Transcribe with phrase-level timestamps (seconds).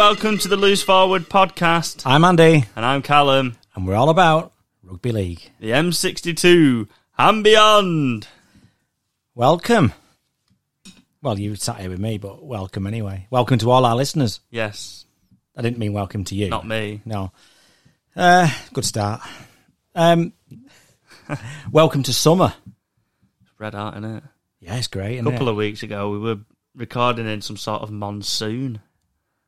[0.00, 2.04] Welcome to the Loose Forward podcast.
[2.06, 5.50] I'm Andy, And I'm Callum, and we're all about rugby league.
[5.60, 6.88] the M62
[7.18, 8.26] and beyond.
[9.34, 9.92] Welcome.
[11.20, 13.26] Well, you sat here with me, but welcome anyway.
[13.28, 14.40] Welcome to all our listeners.
[14.50, 15.04] Yes,
[15.54, 16.48] I didn't mean welcome to you.
[16.48, 17.02] not me.
[17.04, 17.30] No.
[18.16, 19.20] Uh, good start.
[19.94, 20.32] Um,
[21.70, 22.54] welcome to summer.
[23.58, 24.22] Red Heart, it?
[24.60, 25.16] Yeah, it's great.
[25.16, 25.50] A Isn't couple it?
[25.50, 26.38] of weeks ago, we were
[26.74, 28.80] recording in some sort of monsoon.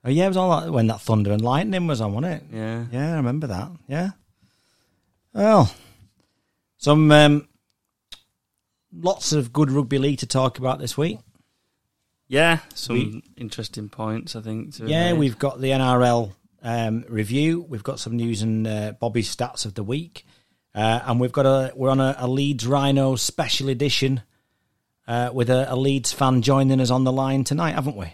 [0.04, 2.56] Oh yeah, it was all that when that thunder and lightning was on, wasn't it?
[2.56, 2.84] Yeah.
[2.92, 3.70] Yeah, I remember that.
[3.88, 4.10] Yeah.
[5.32, 5.72] Well,
[6.78, 7.48] some um,
[8.92, 11.18] lots of good rugby league to talk about this week.
[12.28, 14.74] Yeah, some We- interesting points, I think.
[14.76, 17.60] to Yeah, we've got the NRL um, review.
[17.68, 20.24] We've got some news and uh, Bobby's stats of the week,
[20.74, 24.22] uh, and we've got a we're on a, a Leeds Rhino special edition
[25.06, 28.12] uh, with a, a Leeds fan joining us on the line tonight, haven't we?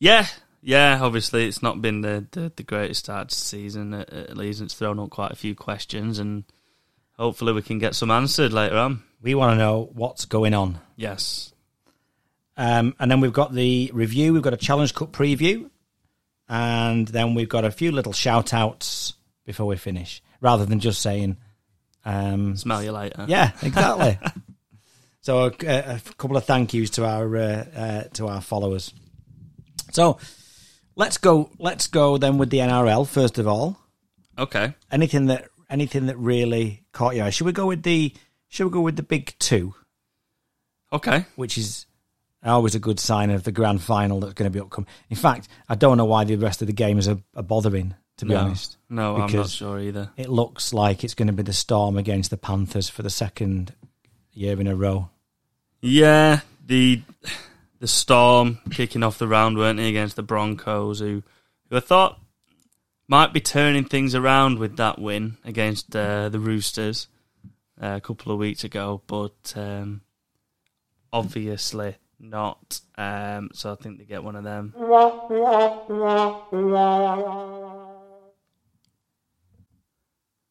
[0.00, 0.26] Yeah,
[0.62, 0.98] yeah.
[1.00, 4.40] Obviously, it's not been the, the, the greatest start to the season at, at and
[4.40, 6.44] It's thrown up quite a few questions, and
[7.18, 9.02] hopefully, we can get some answered later on.
[9.22, 11.52] We want to know what's going on, Yes.
[12.56, 14.32] um, and then we've got the review.
[14.32, 15.68] We've got a Challenge Cup preview,
[16.48, 21.02] and then we've got a few little shout outs before we finish, rather than just
[21.02, 21.36] saying.
[22.04, 23.26] Um, Smell you later.
[23.28, 24.18] Yeah, exactly.
[25.20, 28.94] so a, a couple of thank yous to our uh, uh, to our followers.
[29.92, 30.18] So
[31.00, 31.50] let's go.
[31.58, 33.78] Let's go then with the NRL first of all.
[34.38, 34.74] Okay.
[34.92, 37.30] Anything that anything that really caught your eye?
[37.30, 38.12] Should we go with the
[38.48, 39.74] Should we go with the big two,
[40.92, 41.24] Okay.
[41.36, 41.86] which is
[42.44, 44.88] always a good sign of the grand final that's going to be upcoming.
[45.10, 47.94] In fact, I don't know why the rest of the games are, are bothering.
[48.16, 48.40] To be no.
[48.40, 50.10] honest, No, I'm not sure either.
[50.18, 53.72] it looks like it's going to be the Storm against the Panthers for the second
[54.32, 55.08] year in a row.
[55.80, 57.00] Yeah, the
[57.80, 61.22] the Storm kicking off the round, weren't they, against the Broncos, who
[61.68, 62.20] who I thought
[63.08, 67.08] might be turning things around with that win against uh, the Roosters
[67.82, 70.02] uh, a couple of weeks ago, but um,
[71.12, 72.80] obviously not.
[72.96, 74.74] Um, so I think they get one of them.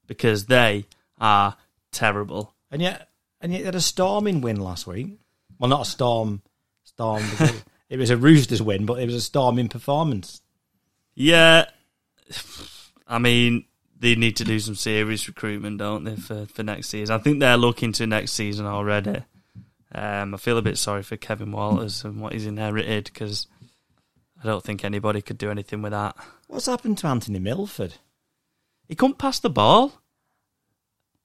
[0.08, 0.86] Because they
[1.20, 1.56] are
[1.92, 2.56] terrible.
[2.72, 5.20] And yet, and yet, they had a storming win last week.
[5.60, 6.42] Well, not a storm,
[7.00, 7.24] storm.
[7.90, 10.42] it was a Roosters win, but it was a storming performance.
[11.16, 11.66] Yeah,
[13.08, 13.66] I mean
[14.00, 17.14] they need to do some serious recruitment, don't they, for, for next season?
[17.14, 19.24] I think they're looking to next season already.
[19.94, 23.48] Um, I feel a bit sorry for Kevin Walters and what he's inherited because
[24.42, 26.16] I don't think anybody could do anything with that.
[26.48, 27.96] What's happened to Anthony Milford?
[28.88, 30.02] He couldn't pass the ball.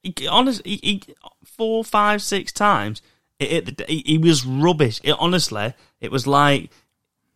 [0.02, 1.14] He, honestly, he, he,
[1.44, 3.02] four, five, six times.
[3.44, 5.00] It, he, was rubbish.
[5.04, 6.70] It, honestly, it was like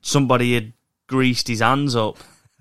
[0.00, 0.72] somebody had
[1.06, 2.18] greased his hands up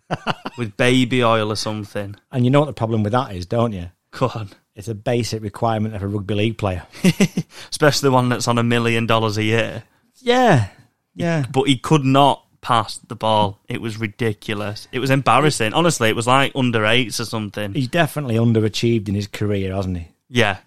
[0.58, 2.16] with baby oil or something.
[2.32, 3.92] And you know what the problem with that is, don't you?
[4.12, 4.50] Go on.
[4.76, 6.86] It's a basic requirement of a rugby league player.
[7.72, 9.84] Especially the one that's on a million dollars a year.
[10.18, 10.70] Yeah,
[11.16, 11.46] yeah.
[11.52, 13.60] But he could not pass the ball.
[13.68, 14.88] It was ridiculous.
[14.92, 15.74] It was embarrassing.
[15.74, 17.74] Honestly, it was like under eights or something.
[17.74, 20.10] He's definitely underachieved in his career, hasn't he?
[20.30, 20.58] Yeah.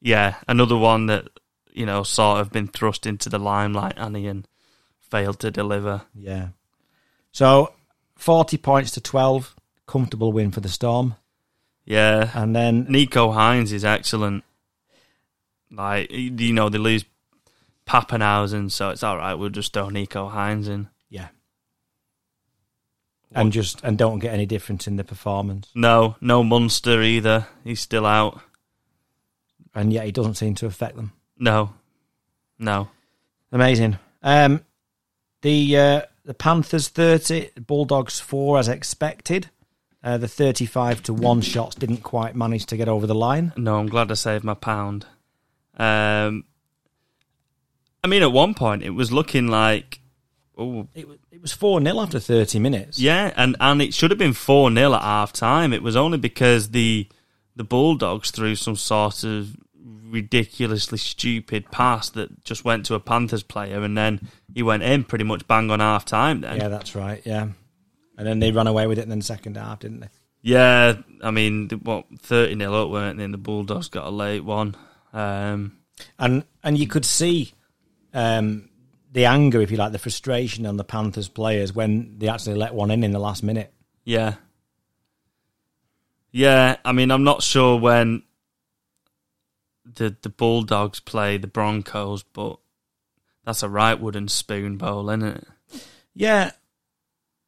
[0.00, 0.36] Yeah.
[0.46, 1.28] Another one that,
[1.78, 4.46] you know, sort of been thrust into the limelight, Annie, and
[5.00, 6.02] failed to deliver.
[6.14, 6.48] Yeah.
[7.32, 7.72] So,
[8.16, 9.54] forty points to twelve,
[9.86, 11.14] comfortable win for the Storm,
[11.84, 12.30] Yeah.
[12.34, 14.44] and then Nicho Hynes is excellent.
[15.70, 17.04] Like, you know, they lose
[17.86, 19.34] Papenhuyzen, so it's all right.
[19.34, 20.88] We'll just throw Nicho Hynes in.
[21.10, 21.28] yeah,
[23.32, 25.68] and just and don't get any difference in the performance.
[25.74, 27.46] No, no Munster either.
[27.64, 28.40] He's still out.
[29.74, 31.12] and yet he doesn't seem to affect them.
[31.38, 31.72] No.
[32.58, 32.88] No.
[33.52, 33.98] Amazing.
[34.22, 34.62] Um,
[35.42, 39.48] the uh, the Panthers thirty, Bulldogs four as expected.
[40.02, 43.52] Uh, the thirty-five to one shots didn't quite manage to get over the line.
[43.56, 45.06] No, I'm glad I saved my pound.
[45.76, 46.44] Um,
[48.02, 50.00] I mean, at one point it was looking like,
[50.56, 52.98] oh, It, wa- it was four 0 after thirty minutes.
[52.98, 55.72] yeah, and, and it should have been four 0 at half time.
[55.72, 57.06] It was only because the
[57.56, 59.56] the Bulldogs threw some sort of
[60.10, 65.04] ridiculously stupid pass that just went to a Panthers player, and then he went in
[65.04, 66.40] pretty much bang on half time.
[66.42, 67.22] Then, yeah, that's right.
[67.24, 67.48] Yeah,
[68.16, 70.08] and then they ran away with it in the second half, didn't they?
[70.40, 73.24] Yeah, I mean, what thirty 0 up, weren't they?
[73.24, 74.76] And the Bulldogs got a late one.
[75.12, 75.78] Um,
[76.18, 77.52] And and you could see
[78.14, 78.68] um,
[79.12, 82.74] the anger, if you like, the frustration on the Panthers players when they actually let
[82.74, 83.72] one in in the last minute.
[84.04, 84.34] Yeah.
[86.30, 88.22] Yeah, I mean, I'm not sure when
[89.94, 92.58] the the Bulldogs play the Broncos, but
[93.44, 95.44] that's a right wooden spoon bowl, isn't it?
[96.14, 96.52] Yeah.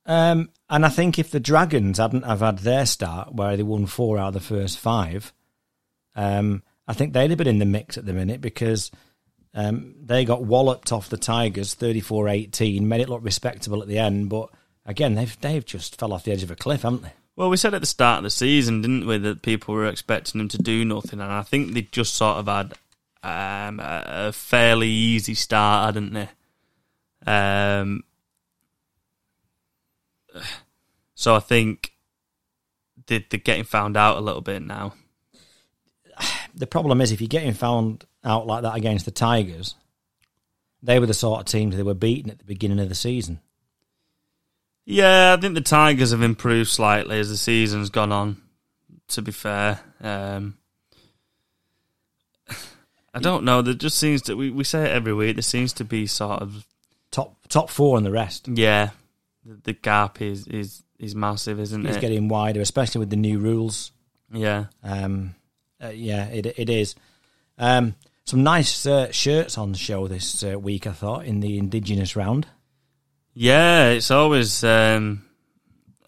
[0.06, 3.86] Um, and I think if the Dragons hadn't have had their start, where they won
[3.86, 5.32] four out of the first five,
[6.16, 8.90] um, I think they'd have been in the mix at the minute because
[9.54, 14.30] um, they got walloped off the Tigers 34-18, made it look respectable at the end,
[14.30, 14.48] but
[14.86, 17.12] again, they've they've just fell off the edge of a cliff, haven't they?
[17.36, 20.38] Well, we said at the start of the season, didn't we, that people were expecting
[20.38, 22.74] them to do nothing, and I think they just sort of had
[23.22, 26.28] um, a, fairly easy start, hadn't they?
[27.26, 28.04] Um,
[31.14, 31.92] so I think
[33.06, 34.94] they're, they're getting found out a little bit now.
[36.52, 39.76] The problem is if you're getting found out like that against the Tigers,
[40.82, 43.38] they were the sort of teams they were beating at the beginning of the season.
[44.90, 48.40] Yeah, I think the Tigers have improved slightly as the season's gone on.
[49.08, 50.56] To be fair, um,
[53.14, 53.60] I don't know.
[53.62, 55.36] There just seems to we, we say it every week.
[55.36, 56.66] There seems to be sort of
[57.10, 58.46] Top top four and the rest.
[58.46, 58.90] yeah,
[59.44, 61.90] the, the gap is is is massive, isn't It's it?
[61.96, 63.90] It's getting wider, especially with the new rules.
[64.32, 65.34] yeah, Um,
[65.82, 66.94] uh, yeah, it it is.
[67.58, 71.58] Um, some nice uh, shirts on the show this uh, week, I thought, in the
[71.58, 72.46] Indigenous round.
[73.34, 73.90] Yeah.
[73.90, 75.24] It's always um,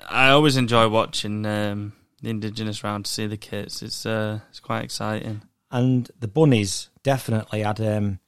[0.09, 3.83] I always enjoy watching um, the Indigenous round to see the kits.
[3.83, 5.43] It's uh, it's quite exciting.
[5.71, 8.19] And the bunnies definitely had, um,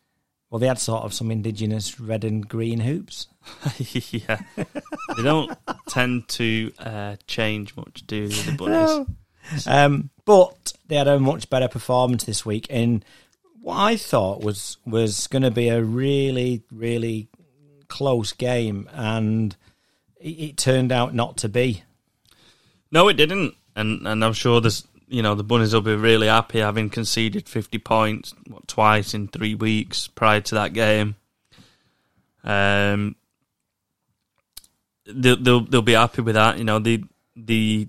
[0.49, 3.29] well, they had sort of some Indigenous red and green hoops.
[4.11, 5.57] yeah, they don't
[5.89, 8.51] tend to uh, change much, do they?
[8.51, 9.67] The bunnies.
[9.67, 13.05] Um, but they had a much better performance this week in
[13.61, 17.29] what I thought was was going to be a really, really
[17.95, 19.55] close game, and
[20.17, 21.85] it, it turned out not to be.
[22.91, 24.87] No, it didn't, and and I'm sure this.
[25.07, 29.29] You know the bunnies will be really happy having conceded 50 points what, twice in
[29.29, 31.15] three weeks prior to that game.
[32.43, 33.15] Um,
[35.07, 36.59] they'll they'll, they'll be happy with that.
[36.59, 37.05] You know the
[37.37, 37.89] the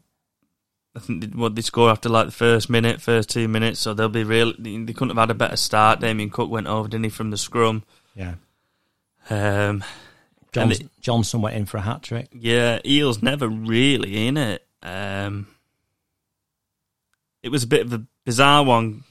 [0.95, 3.93] I think they, what they score after like the first minute, first two minutes, so
[3.93, 4.53] they'll be real.
[4.59, 6.01] They couldn't have had a better start.
[6.01, 7.83] Damien Cook went over, didn't he, from the scrum?
[8.13, 8.35] Yeah,
[9.29, 9.83] Um,
[10.51, 12.27] John, And Johnston went in for a hat trick.
[12.31, 14.65] Yeah, Eels never really in it.
[14.81, 15.47] Um,
[17.43, 19.03] it was a bit of a bizarre one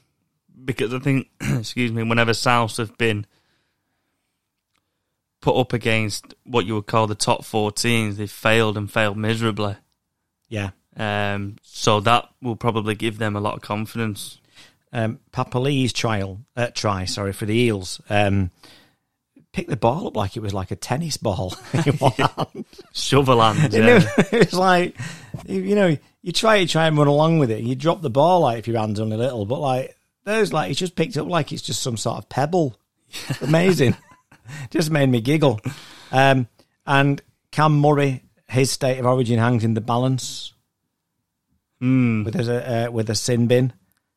[0.63, 3.25] because I think, excuse me, whenever South have been
[5.41, 9.17] put up against what you would call the top four teams, they've failed and failed
[9.17, 9.75] miserably.
[10.49, 14.39] Yeah, Um, so that will probably give them a lot of confidence.
[14.93, 18.01] um, Papali's trial uh, try, sorry for the Eels.
[18.09, 18.51] Um,
[19.55, 21.55] picked the ball up like it was like a tennis ball.
[22.93, 23.97] Shovel hands, You yeah.
[23.99, 24.95] know, it's like
[25.47, 27.59] you you know you try to try and run along with it.
[27.59, 30.71] and You drop the ball like if your hand's only little, but like there's like
[30.71, 32.75] it's just picked up like it's just some sort of pebble.
[33.41, 33.95] Amazing,
[34.71, 35.59] just made me giggle.
[36.11, 36.47] Um,
[36.85, 40.51] and Cam Murray, his state of origin hangs in the balance
[41.81, 43.73] Mm, with a uh, with a sin bin,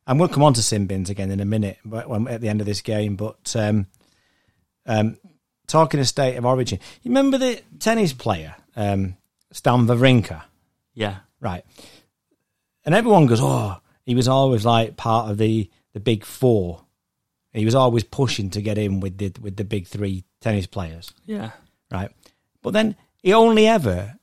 [0.06, 2.49] and we'll come on to sin bins again in a minute, but when, at the
[2.49, 3.17] end of this game.
[3.17, 3.86] But um,
[4.86, 5.19] um,
[5.69, 9.17] talking of state of origin, you remember the tennis player um,
[9.53, 10.43] Stan Wawrinka?
[10.94, 11.19] yeah.
[11.41, 11.65] Right.
[12.84, 16.82] And everyone goes, oh, he was always like part of the, the big four.
[17.53, 21.13] He was always pushing to get in with the with the big three tennis players.
[21.27, 21.51] Yeah.
[21.93, 22.10] Right.
[22.63, 24.17] But then he only ever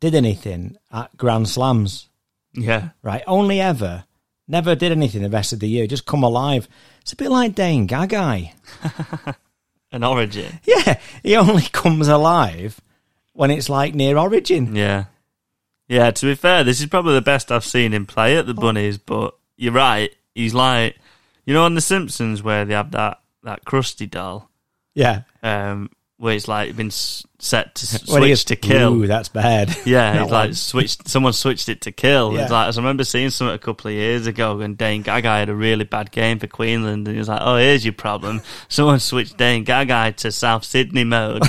[0.00, 2.08] did anything at Grand Slams.
[2.52, 2.90] Yeah.
[3.02, 3.22] Right.
[3.26, 4.04] Only ever.
[4.48, 5.86] Never did anything the rest of the year.
[5.86, 6.68] Just come alive.
[7.00, 8.52] It's a bit like Dane Gagai.
[9.96, 10.60] An origin.
[10.64, 10.98] Yeah.
[11.22, 12.80] He only comes alive
[13.32, 14.76] when it's like near origin.
[14.76, 15.04] Yeah.
[15.88, 18.54] Yeah, to be fair, this is probably the best I've seen him play at the
[18.54, 20.10] Bunnies, but you're right.
[20.34, 20.96] He's like,
[21.44, 24.50] you know, on The Simpsons where they have that, that crusty doll,
[24.94, 25.22] Yeah.
[25.42, 28.94] um, where it's like been set to s- switch is- to kill.
[28.94, 29.76] Ooh, that's bad.
[29.86, 31.06] Yeah, it's like switched.
[31.08, 32.32] Someone switched it to kill.
[32.34, 32.42] Yeah.
[32.42, 35.48] It's like I remember seeing something a couple of years ago, and Dane Gagai had
[35.50, 38.40] a really bad game for Queensland, and he was like, "Oh, here's your problem.
[38.68, 41.42] Someone switched Dane Gagai to South Sydney mode."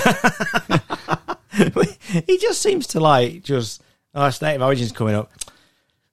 [2.26, 3.82] he just seems to like just
[4.14, 5.32] oh state of origin's coming up.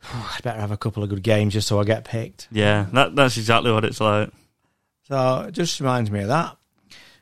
[0.13, 2.47] I'd better have a couple of good games just so I get picked.
[2.51, 4.29] yeah, that, that's exactly what it's like.
[5.07, 6.57] So it just reminds me of that.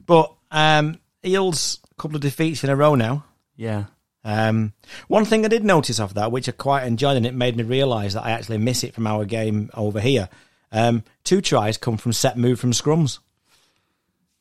[0.05, 3.25] But um Eels a couple of defeats in a row now.
[3.55, 3.85] Yeah,
[4.25, 4.73] Um,
[5.07, 7.63] one thing I did notice of that, which I quite enjoyed, and it made me
[7.63, 10.29] realise that I actually miss it from our game over here.
[10.71, 13.19] Um, two tries come from set move from scrums.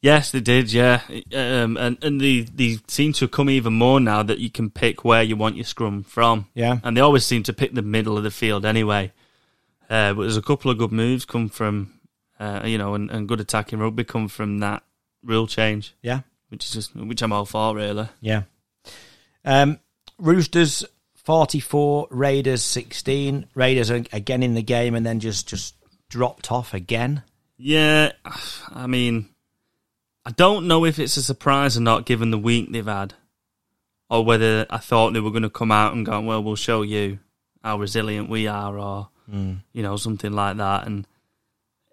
[0.01, 0.73] yes, they did.
[0.73, 1.03] Yeah,
[1.35, 5.05] um, and and they they seem to come even more now that you can pick
[5.05, 6.47] where you want your scrum from.
[6.55, 9.13] Yeah, and they always seem to pick the middle of the field anyway.
[9.91, 11.93] Uh, but there's a couple of good moves come from,
[12.41, 14.83] uh, you know, and, and good attacking rugby come from that
[15.23, 16.21] rule change, yeah,
[16.53, 18.09] which is just which I'm all for really.
[18.21, 18.43] yeah.
[19.45, 19.81] Um,
[20.19, 20.85] Roosters
[21.17, 23.47] 44, Raiders 16.
[23.55, 25.75] Raiders are again in the game and then just, just
[26.09, 27.23] dropped off again.
[27.57, 28.13] Yeah,
[28.73, 29.29] I mean,
[30.27, 33.15] I don't know if it's a surprise or not, given the week they've had,
[34.11, 36.83] or whether I thought they were going to come out and go, "Well, we'll show
[36.83, 37.19] you
[37.63, 39.55] how resilient we are," or Hmm.
[39.73, 40.87] you know, something like that.
[40.87, 41.07] And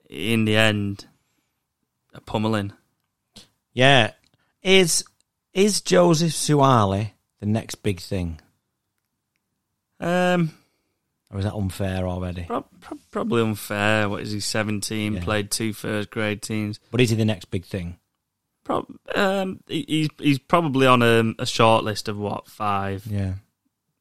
[0.09, 1.05] in the end,
[2.13, 2.73] a pummeling.
[3.73, 4.11] Yeah.
[4.63, 5.03] Is
[5.53, 8.39] is Joseph Suaalii the next big thing?
[9.99, 10.51] Um,
[11.31, 12.43] Or is that unfair already?
[12.43, 14.07] pro- pro- probably unfair.
[14.09, 14.39] What is he?
[14.39, 15.23] Seventeen, Yeah.
[15.23, 16.79] played two first grade teams.
[16.91, 17.97] But is he the next big thing?
[18.63, 23.35] Pro- um, he- he's he's probably on a, a short list of what five, Yeah.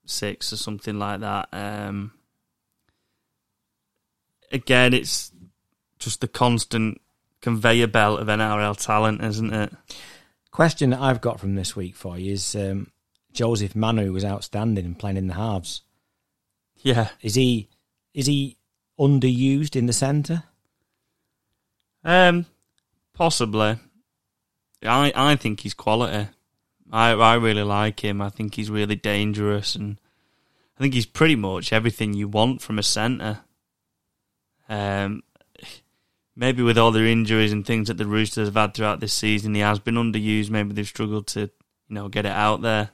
[0.04, 1.48] six, or something like that.
[1.52, 2.12] Um,
[4.52, 5.32] again, it's
[5.98, 7.00] just the constant
[7.40, 9.72] conveyor belt of NRL talent, isn't it?
[10.50, 12.90] Question that I've got from this week for you is um,
[13.32, 15.82] Joseph Manu was outstanding and playing in the halves.
[16.78, 17.08] Yeah.
[17.20, 17.68] Is he
[18.14, 18.56] is he
[18.98, 20.44] underused in the centre?
[22.04, 22.46] Um,
[23.12, 23.78] possibly.
[24.82, 26.28] I I think he's quality.
[26.90, 28.22] I I really like him.
[28.22, 30.00] I think he's really dangerous, and
[30.76, 33.40] I think he's pretty much everything you want from a centre.
[34.68, 35.22] Um,
[36.38, 39.54] maybe with all their injuries and things that the Roosters have had throughout this season,
[39.54, 40.48] he has been underused.
[40.48, 41.50] Maybe they've struggled to you
[41.94, 42.90] know get it out there.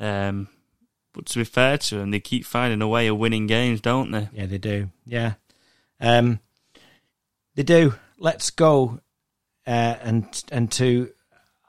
[0.00, 0.48] Um,
[1.12, 4.10] but to be fair to them, they keep finding a way of winning games, don't
[4.10, 4.28] they?
[4.32, 4.90] Yeah, they do.
[5.04, 5.34] Yeah,
[6.00, 6.40] um,
[7.54, 7.94] they do.
[8.18, 9.00] Let's go
[9.66, 11.10] uh, and and to.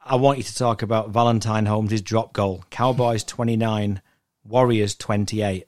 [0.05, 2.63] I want you to talk about Valentine Holmes' drop goal.
[2.69, 4.01] Cowboys twenty nine,
[4.43, 5.67] Warriors twenty eight.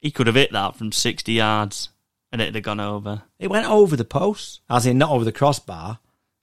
[0.00, 1.89] He could have hit that from sixty yards,
[2.32, 5.32] and it'd have gone over It went over the post, as in not over the
[5.32, 5.98] crossbar,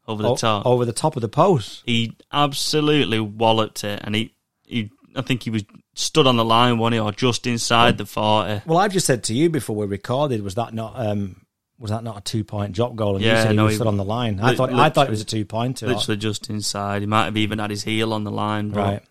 [0.08, 0.66] over the o- top.
[0.66, 1.84] over the top of the post.
[1.86, 4.34] He absolutely walloped it, and he,
[4.66, 5.64] he, I think he was
[5.96, 8.62] stood on the line, one or just inside the forty.
[8.66, 11.42] Well, I've just said to you before we recorded, was that not um,
[11.80, 13.16] was that not a two point drop goal?
[13.16, 14.40] And you Yeah, said he no, was he- stood on the line.
[14.40, 15.88] I thought I thought it was a two pointer.
[15.88, 17.02] Literally just inside.
[17.02, 19.04] He might have even had his heel on the line, but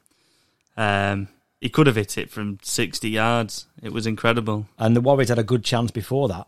[0.76, 1.11] Right.
[1.12, 1.28] um,
[1.61, 3.66] he could have hit it from sixty yards.
[3.83, 4.66] It was incredible.
[4.78, 6.47] And the Warriors had a good chance before that,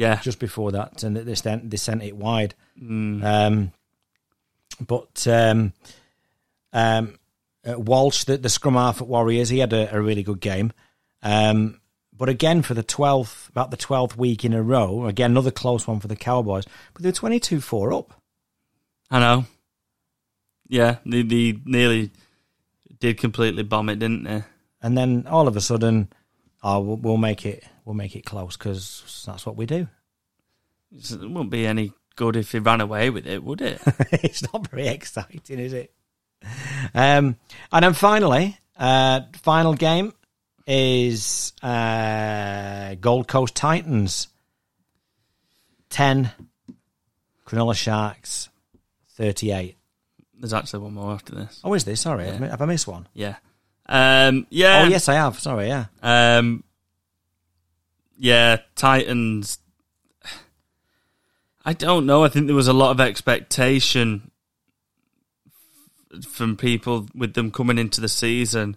[0.00, 2.54] Yeah, just before that, and they sent they sent it wide.
[2.80, 3.22] Mm.
[3.22, 3.72] Um,
[4.80, 5.74] but um,
[6.72, 7.18] um,
[7.68, 10.72] uh, Walsh, the, the scrum half at Warriors, he had a, a really good game.
[11.22, 11.80] Um,
[12.16, 15.86] but again, for the twelfth, about the twelfth week in a row, again another close
[15.86, 16.64] one for the Cowboys.
[16.94, 18.14] But they're twenty two four up.
[19.10, 19.44] I know.
[20.66, 22.10] Yeah, they, they nearly
[23.00, 24.44] did completely bomb it, didn't they?
[24.82, 26.08] and then all of a sudden,
[26.62, 29.88] oh, we'll, we'll make it, we'll make it close because that's what we do.
[30.96, 33.80] It wouldn't be any good if he ran away with it, would it?
[34.12, 35.92] it's not very exciting, is it?
[36.94, 37.34] Um,
[37.72, 40.12] and then finally, uh, final game
[40.68, 44.28] is uh, Gold Coast Titans
[45.88, 46.30] ten,
[47.44, 48.50] Cronulla Sharks
[49.16, 49.76] thirty eight.
[50.38, 51.60] There's actually one more after this.
[51.64, 52.00] Oh, is this?
[52.02, 53.08] Sorry, have I- have I missed one?
[53.14, 53.34] Yeah.
[53.86, 54.82] Um, yeah.
[54.84, 55.40] Oh, yes, I have.
[55.40, 55.86] Sorry, yeah.
[56.02, 56.62] Um,
[58.20, 59.58] yeah, Titans.
[61.64, 62.22] I don't know.
[62.22, 64.30] I think there was a lot of expectation
[66.28, 68.76] from people with them coming into the season.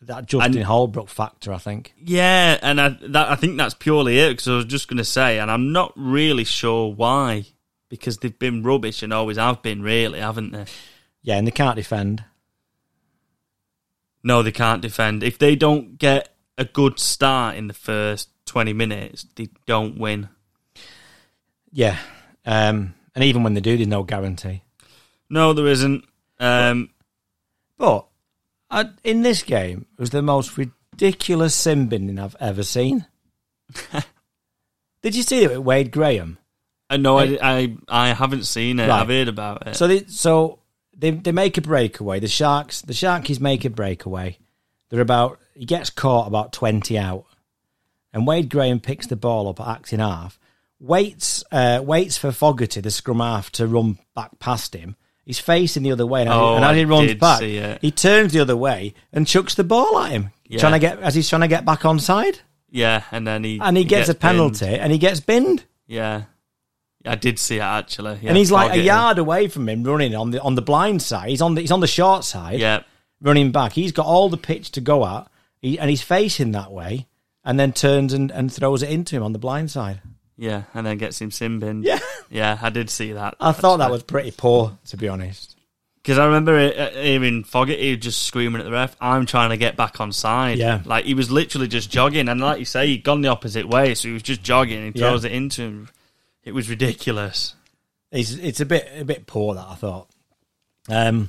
[0.00, 1.94] That Justin And- Holbrook factor, I think.
[1.96, 5.04] Yeah, and I that I think that's purely it because I was just going to
[5.04, 7.44] say, and I'm not really sure why
[7.88, 10.64] because they've been rubbish and always have been, really, haven't they?
[11.22, 12.24] Yeah, and they can't defend.
[14.24, 15.22] No, they can't defend.
[15.22, 20.28] If they don't get a good start in the first 20 minutes, they don't win.
[21.72, 21.98] Yeah,
[22.44, 24.62] um, and even when they do, there's no guarantee.
[25.30, 26.04] No, there isn't.
[26.38, 26.90] Um,
[27.78, 28.06] But
[28.70, 33.06] I, in this game, it was the most ridiculous sin binning I've ever seen.
[35.02, 36.38] Did you see it with Wade Graham?
[36.90, 38.88] I know I, I, I haven't seen it.
[38.88, 39.00] Right.
[39.00, 39.76] I've heard about it.
[39.76, 40.58] So they so
[40.94, 42.20] they they make a breakaway.
[42.20, 44.38] The sharks the sharkies make a breakaway.
[44.90, 47.24] They're about he gets caught about twenty out,
[48.12, 50.38] and Wade Graham picks the ball up at acting half.
[50.80, 54.96] Waits uh, waits for Fogarty, the scrum half, to run back past him.
[55.24, 57.40] He's facing the other way, and, as, Oh, and as he runs back,
[57.80, 60.58] he turns the other way and chucks the ball at him, Yeah.
[60.58, 63.60] trying to get as he's trying to get back on side, yeah, and then he
[63.60, 64.20] and he gets, a binned.
[64.20, 65.62] penalty, and he gets binned.
[65.86, 66.22] Yeah,
[67.06, 68.18] I did see it actually.
[68.20, 71.00] Yeah, and he's like a yard away from him, running on the on the blind
[71.02, 71.28] side.
[71.28, 72.58] He's on the he's on the short side.
[72.58, 72.82] Yeah,
[73.20, 73.74] running back.
[73.74, 75.28] He's got all the pitch to go at,
[75.62, 77.06] he, and he's facing that way,
[77.44, 80.02] and then turns and, and throws it into him on the blind side.
[80.36, 81.84] yeah, and then gets him sin binned.
[81.84, 81.98] Yeah,
[82.30, 83.36] yeah, I did see that.
[83.40, 85.56] I thought that was pretty poor, to be honest.
[85.96, 89.76] Because I remember uh, hearing Fogarty just screaming at the ref, I'm trying to get
[89.76, 90.58] back on side.
[90.58, 90.80] Yeah.
[90.84, 92.28] Like, he was literally just jogging.
[92.28, 94.92] And like you say, he'd gone the opposite way, so he was just jogging and
[94.96, 95.10] he Yeah.
[95.10, 95.88] throws it into him.
[96.42, 97.54] It was ridiculous.
[98.10, 100.08] It's it's a bit a bit poor that I thought.
[100.88, 101.28] Um,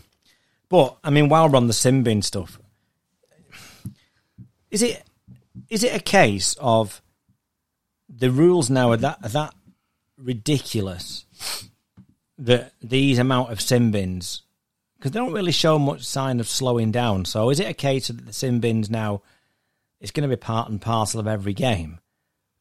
[0.70, 2.58] but I mean, while we're on the sin bin stuff,
[4.74, 5.04] is it
[5.70, 7.02] is it a case of
[8.10, 9.56] the rules now are that are that
[10.18, 11.26] ridiculous
[12.38, 14.42] that these amount of sin bins
[14.96, 17.26] because they don't really show much sign of slowing down.
[17.26, 19.22] So is it a case of the sin bins now?
[20.00, 22.00] It's going to be part and parcel of every game,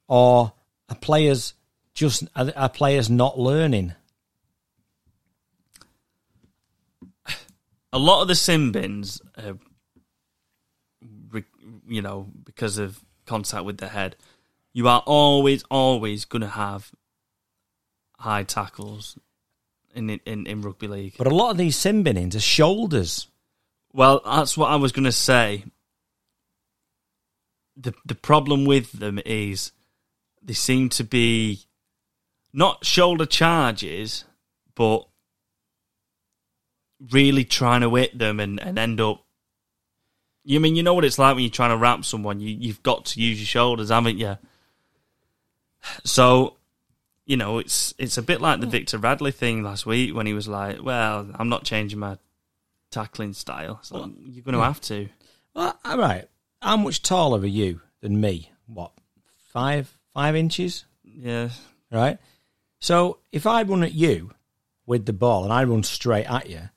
[0.07, 0.53] or
[0.89, 1.55] are players
[1.95, 3.95] just are, are players not learning?
[7.93, 9.72] a lot of the sin bins, uh, re-
[11.93, 14.17] you know, because of contact with the head,
[14.73, 16.91] you are always, always going to have
[18.19, 19.19] high tackles
[19.95, 21.15] in, in in rugby league.
[21.19, 23.29] But a lot of these sin binnings are shoulders.
[23.93, 25.65] Well, that's what I was going to say.
[27.77, 29.73] the The problem with them is
[30.43, 31.67] they seem to be
[32.53, 34.25] not shoulder charges,
[34.75, 35.07] but
[37.11, 39.25] really trying to hit them and, and end up.
[40.45, 42.41] You mean you know what it's like when you're trying to wrap someone?
[42.41, 44.39] You you've got to use your shoulders, haven't you?
[46.05, 46.57] So,
[47.27, 48.73] you know, it's it's a bit like the hmm.
[48.73, 52.19] Victor Radley thing last week when he was like, "Well, I'm not changing my
[52.91, 55.09] tackling style." It's like, you're going to have to.
[55.55, 56.29] Well, all right.
[56.61, 58.51] How much taller are you than me?
[58.67, 58.93] What,
[59.53, 60.85] five five inches?
[61.05, 61.51] Yeah,
[61.91, 62.19] Right.
[62.81, 64.33] So if I run at you
[64.87, 66.71] with the ball and I run straight at you,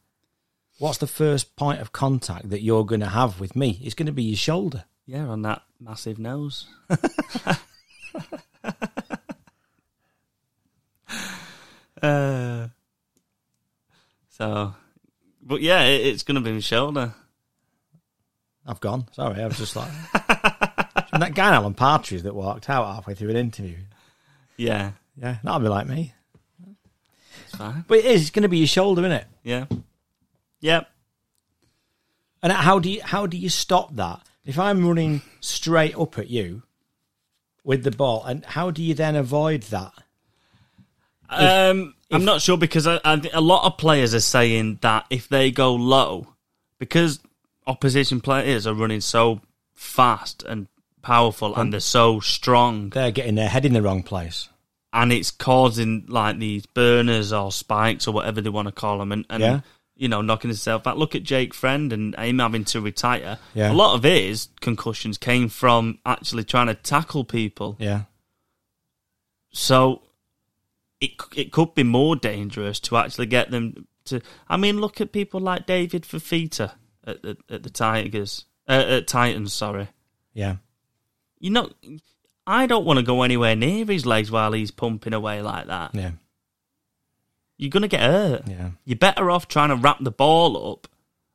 [0.80, 3.80] what's the first point of contact that you're going to have with me?
[3.84, 4.86] It's going to be your shoulder.
[5.06, 6.68] yeah, on that massive nose.
[12.02, 12.68] uh,
[14.30, 14.76] so,
[15.42, 17.14] but yeah, it, it's going to be my shoulder.
[18.68, 19.08] I've gone.
[19.12, 19.92] Sorry, I was just like
[21.14, 23.78] And that guy Alan Partridge that walked out halfway through an interview.
[24.58, 26.14] Yeah, Yeah, that'll be like me.
[27.46, 27.86] it's fine.
[27.88, 28.22] But it is.
[28.22, 29.28] It's going to be your shoulder, isn't it?
[29.44, 29.66] Yeah,
[30.60, 30.90] yep.
[32.42, 34.22] And how do you how do you stop that?
[34.46, 36.64] If I'm running straight up at you
[37.64, 39.94] with the ball, and how do you then avoid that?
[41.30, 45.06] Um, I'm not sure because I, I, think a lot of players are saying that
[45.10, 46.28] if they go low,
[46.78, 47.20] because
[47.66, 49.42] opposition players are running so
[49.74, 50.68] fast and
[51.02, 54.50] powerful and they're so strong, They're getting their head in the wrong place.
[54.94, 59.12] and it's causing like these burners or spikes or whatever they want to call them,
[59.12, 59.60] and, and Yeah.
[59.98, 60.98] You know knocking himself out.
[60.98, 63.38] Look at Jake Friend and him having to retire.
[63.54, 63.72] Yeah.
[63.72, 67.78] A lot of his concussions came from actually trying to tackle people.
[67.80, 68.02] Yeah.
[69.52, 70.02] So
[71.00, 74.22] it it could be more dangerous to actually get them to.
[74.50, 76.74] I mean, look at people like David Fifita
[77.06, 79.54] at the at the Tigers, uh, at Titans.
[79.54, 79.88] Sorry,
[80.34, 80.58] Yeah.
[81.40, 81.70] you know,
[82.46, 85.96] I don't want to go anywhere near his legs while he's pumping away like that.
[85.96, 86.12] Yeah.
[87.58, 88.48] You're gonna get hurt.
[88.48, 88.72] Yeah.
[88.84, 90.88] You're better off trying to wrap the ball up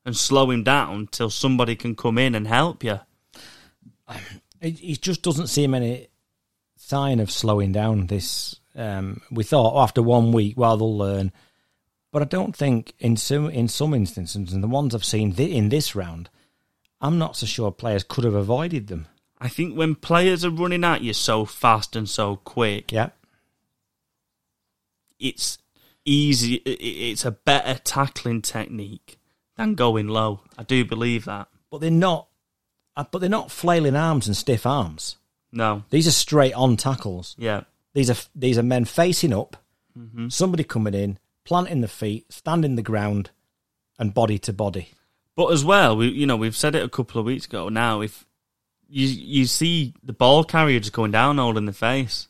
[0.04, 3.00] and slow him down till somebody can come in and help you.
[4.60, 6.08] It, he just doesn't seem any
[6.76, 8.08] sign of slowing down.
[8.08, 11.32] This um, we thought oh, after one week, well they'll learn,
[12.12, 15.68] but I don't think in some in some instances, and the ones I've seen in
[15.70, 16.28] this round,
[17.00, 19.06] I'm not so sure players could have avoided them.
[19.38, 23.10] I think when players are running at you so fast and so quick, Yeah,
[25.18, 25.58] it's
[26.04, 26.54] easy.
[26.56, 29.18] It's a better tackling technique
[29.56, 30.40] than going low.
[30.58, 31.48] I do believe that.
[31.70, 32.28] but they're not.
[32.96, 35.16] uh, But they're not flailing arms and stiff arms.
[35.52, 37.34] No, These are straight on tackles.
[37.38, 39.56] yeah, These are these are men facing up,
[40.28, 43.30] somebody coming in, planting the feet, standing the ground,
[43.98, 44.90] and body to body.
[45.36, 47.68] but as well, we you know we've said it a couple of weeks ago.
[47.68, 48.24] Now, if
[48.88, 52.28] you you see the ball carrier just going down, holding the face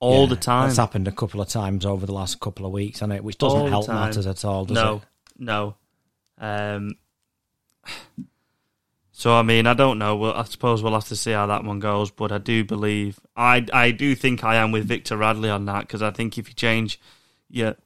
[0.00, 0.68] all Yeah, the time.
[0.68, 3.24] That's happened a couple of times over the last couple of weeks, hasn't it?
[3.24, 5.02] Which doesn't All help matters at all, does no, it?
[5.38, 5.74] no.
[6.38, 6.46] No.
[6.46, 6.96] Um,
[9.12, 10.16] so I mean, I don't know.
[10.16, 12.10] Well, I suppose we'll have to see how that one goes.
[12.10, 15.82] But I do believe, I I do think I am with Victor Radley on that
[15.82, 17.00] because I think if you change
[17.48, 17.76] your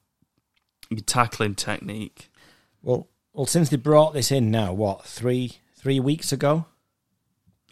[0.89, 2.31] your tackling technique,
[2.83, 6.67] Well, well, since they brought this in now, what three three weeks ago?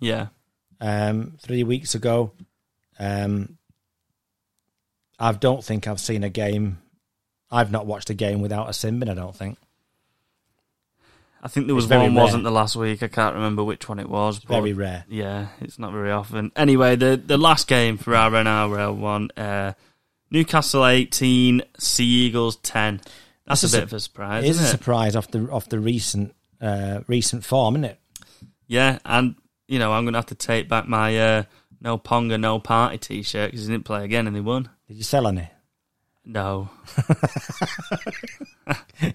[0.01, 0.29] yeah,
[0.81, 2.33] Um, three weeks ago.
[3.01, 3.58] Um,
[5.19, 6.79] I don't think I've seen a game.
[7.51, 9.09] I've not watched a game without a sin bin.
[9.09, 9.59] I don't think.
[11.43, 12.25] I think there was one, rare.
[12.25, 13.03] wasn't the last week?
[13.03, 14.39] I can't remember which one it was.
[14.39, 15.05] Very rare.
[15.09, 16.51] Yeah, it's not very often.
[16.57, 19.75] Anyway, the the last game for our NRL one, uh,
[20.31, 23.01] Newcastle eighteen, Sea Eagles ten.
[23.47, 25.69] That's It's a a bit of a surprise, It is a surprise off the off
[25.69, 28.01] the recent uh, recent form, isn't it?
[28.67, 29.37] Yeah, and
[29.69, 31.43] you know I'm going to have to take back my uh,
[31.81, 34.69] no ponga, no party T-shirt because he didn't play again and they won.
[34.89, 35.49] Did you sell any?
[36.25, 36.69] No,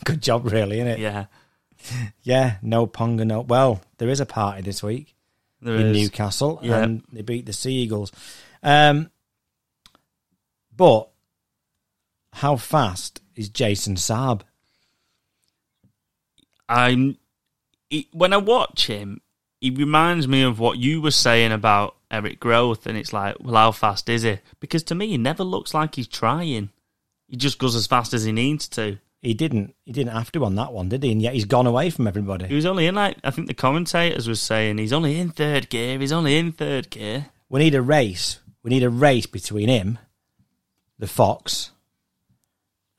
[0.05, 0.99] Good job, really, isn't it?
[0.99, 1.25] yeah,
[2.23, 3.41] Yeah, no Ponga, no.
[3.41, 5.15] Well, there is a party this week
[5.61, 5.97] there in is.
[5.97, 6.83] Newcastle, Yeah.
[6.83, 8.11] and they beat the Sea Eagles.
[8.63, 9.11] Um,
[10.75, 11.09] but
[12.33, 14.41] how fast is Jason Saab?
[16.67, 17.17] I'm
[17.89, 19.21] he, when I watch him,
[19.63, 23.55] he reminds me of what you were saying about Eric Grothe, and it's like, well,
[23.55, 24.39] how fast is he?
[24.59, 26.69] Because to me, he never looks like he's trying.
[27.29, 28.99] He just goes as fast as he needs to.
[29.21, 29.73] He didn't.
[29.85, 31.13] He didn't have to on that one, did he?
[31.13, 32.45] And yet he's gone away from everybody.
[32.45, 35.69] He was only in like I think the commentators was saying he's only in third
[35.69, 35.97] gear.
[35.97, 37.27] He's only in third gear.
[37.47, 38.39] We need a race.
[38.63, 39.97] We need a race between him,
[40.99, 41.71] the Fox,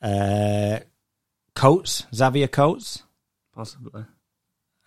[0.00, 0.78] uh,
[1.54, 3.02] Coates, Xavier Coates.
[3.54, 4.06] Possibly,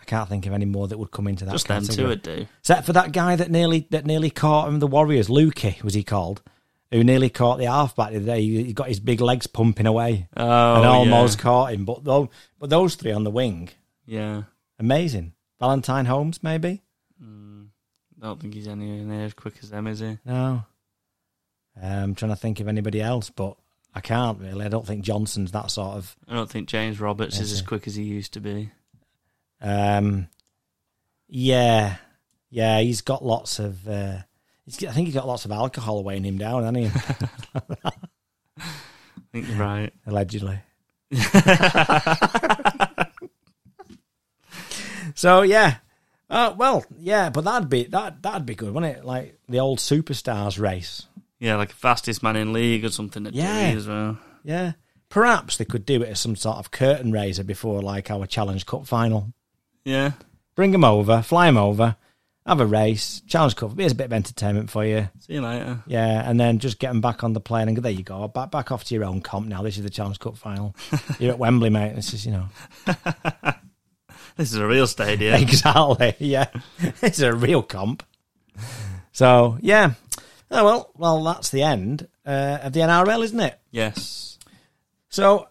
[0.07, 1.51] can't think of any more that would come into that.
[1.51, 2.47] just them two would do.
[2.59, 6.03] Except for that guy that nearly that nearly caught him, the Warriors, Lukey was he
[6.03, 6.41] called,
[6.91, 8.41] who nearly caught the halfback the day.
[8.41, 10.89] He got his big legs pumping away Oh, and yeah.
[10.89, 11.85] almost caught him.
[11.85, 13.69] But though, but those three on the wing,
[14.05, 14.43] Yeah,
[14.79, 15.33] amazing.
[15.59, 16.81] Valentine Holmes, maybe
[17.21, 20.17] I don't think he's anywhere near as quick as them, is he?
[20.25, 20.63] no.
[21.79, 23.55] Um, I'm trying to think of anybody else, but
[23.93, 24.65] I can't really.
[24.65, 26.15] I don't think Johnson's that sort of.
[26.27, 28.71] I don't think James Roberts Yes, is as quick as he used to be.
[29.61, 30.27] Um,
[31.27, 31.97] yeah,
[32.49, 33.87] yeah, he's got lots of.
[33.87, 34.19] Uh,
[34.65, 36.91] he's, I think he's got lots of alcohol weighing him down, hasn't he?
[37.55, 37.91] I
[39.31, 39.93] think you're right.
[40.05, 40.59] Allegedly.
[45.15, 45.77] so yeah,
[46.29, 49.05] uh, well, yeah, but that'd be that that'd be good, wouldn't it?
[49.05, 51.07] Like the old superstars race.
[51.39, 53.73] Yeah, like fastest man in league or something at yeah.
[53.75, 54.17] as well.
[54.43, 54.73] Yeah,
[55.09, 58.65] perhaps they could do it as some sort of curtain raiser before like our Challenge
[58.65, 59.33] Cup final.
[59.87, 60.11] Yeah.
[60.55, 61.95] Bring them over, fly them over,
[62.45, 63.79] have a race, Challenge Cup.
[63.79, 65.07] Here's a bit of entertainment for you.
[65.19, 65.81] See you later.
[65.87, 67.81] Yeah, and then just get them back on the plane and go.
[67.81, 68.27] There you go.
[68.27, 69.61] Back back off to your own comp now.
[69.61, 70.75] This is the Challenge Cup final.
[71.19, 71.95] You're at Wembley, mate.
[71.95, 72.49] This is you know
[74.35, 75.35] This is a real stadium.
[75.41, 76.15] exactly.
[76.19, 76.49] Yeah,
[77.01, 78.03] it's a real comp.
[79.13, 79.93] So yeah.
[80.51, 83.57] Oh well, well that's the end uh, of the NRL, isn't it?
[83.71, 84.37] yes.
[85.09, 85.47] So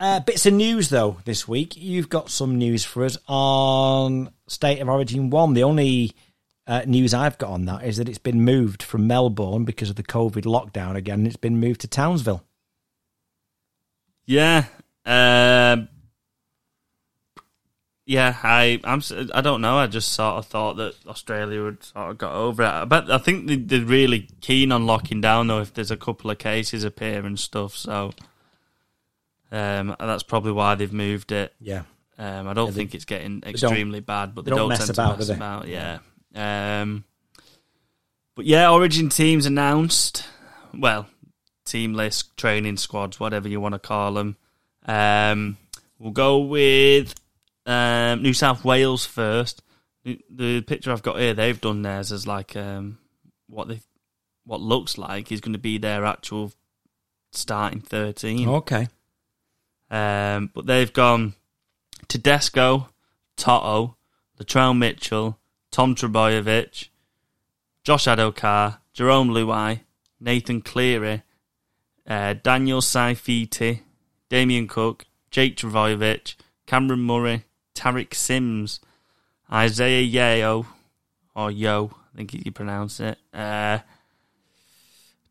[0.00, 1.76] uh, bits of news though this week.
[1.76, 5.54] You've got some news for us on State of Origin One.
[5.54, 6.12] The only
[6.66, 9.96] uh, news I've got on that is that it's been moved from Melbourne because of
[9.96, 11.26] the COVID lockdown again.
[11.26, 12.44] It's been moved to Townsville.
[14.26, 14.64] Yeah.
[15.04, 15.88] Um,
[18.04, 19.02] yeah, I I'm
[19.34, 19.78] I don't know.
[19.78, 22.88] I just sort of thought that Australia would sort of got over it.
[22.88, 25.60] But I think they, they're really keen on locking down though.
[25.60, 28.12] If there's a couple of cases appear and stuff, so
[29.52, 31.54] um, that's probably why they've moved it.
[31.60, 31.82] Yeah.
[32.18, 34.86] Um, I don't Yeah, think it's getting extremely bad, but they, they don't, don't mess
[34.86, 35.68] tend about, to mess about.
[35.68, 35.98] Yeah.
[36.34, 37.04] Um,
[38.34, 40.24] but yeah, Origin teams announced.
[40.72, 41.06] Well,
[41.64, 44.36] team list, training squads, whatever you want to call them.
[44.86, 45.58] Um,
[45.98, 47.14] we'll go with
[47.66, 49.62] um, New South Wales first.
[50.04, 52.98] The, the picture I've got here, they've done theirs as like um,
[53.48, 53.80] what they
[54.44, 56.52] what looks like is going to be their actual
[57.32, 58.48] starting thirteen.
[58.48, 58.88] Okay.
[59.90, 61.34] Um, but they've gone
[62.08, 62.88] Tedesco,
[63.36, 63.96] Toto,
[64.38, 65.38] Latrell Mitchell,
[65.70, 66.88] Tom Trbojevic,
[67.84, 69.80] Josh Addo-Carr, Jarome Luai,
[70.20, 71.22] Nathan Cleary,
[72.06, 73.80] uh, Daniel Saifiti,
[74.28, 76.34] Damien Cook, Jake Trbojevic,
[76.66, 77.44] Cameron Murray,
[77.74, 78.80] Tariq Sims,
[79.52, 80.66] Isaiah Yeo,
[81.34, 83.78] or Yo, I think you pronounce it, uh,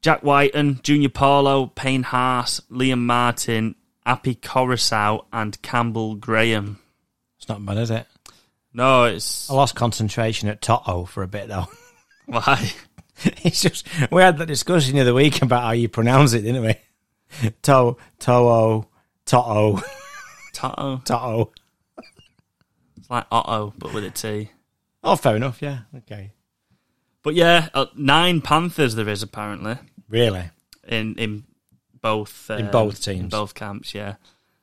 [0.02, 6.80] Jack Wighton, Junior Paulo, Payne Haas, Liam Martin, Api Koroisau, and Campbell Graham.
[7.38, 8.06] It's not bad, is it?
[8.74, 11.68] No, it's I lost concentration at Toto for a bit though.
[12.26, 12.72] why.
[13.24, 16.64] it's just we had that discussion the other week about how you pronounce it, didn't
[16.64, 16.76] we?
[17.64, 18.86] To Toho
[19.26, 19.82] Toto
[20.54, 20.98] Toto.
[21.06, 21.52] Toto.
[22.98, 24.50] It's like Otto, but with a T.
[25.04, 25.62] Oh, fair enough.
[25.62, 25.80] Yeah.
[25.98, 26.32] Okay.
[27.24, 29.78] But yeah, uh, nine Panthers there is apparently
[30.10, 30.50] Really?
[30.88, 31.44] in in
[32.06, 33.20] both In um, both teams.
[33.22, 33.94] in both camps.
[33.96, 34.16] Yeah,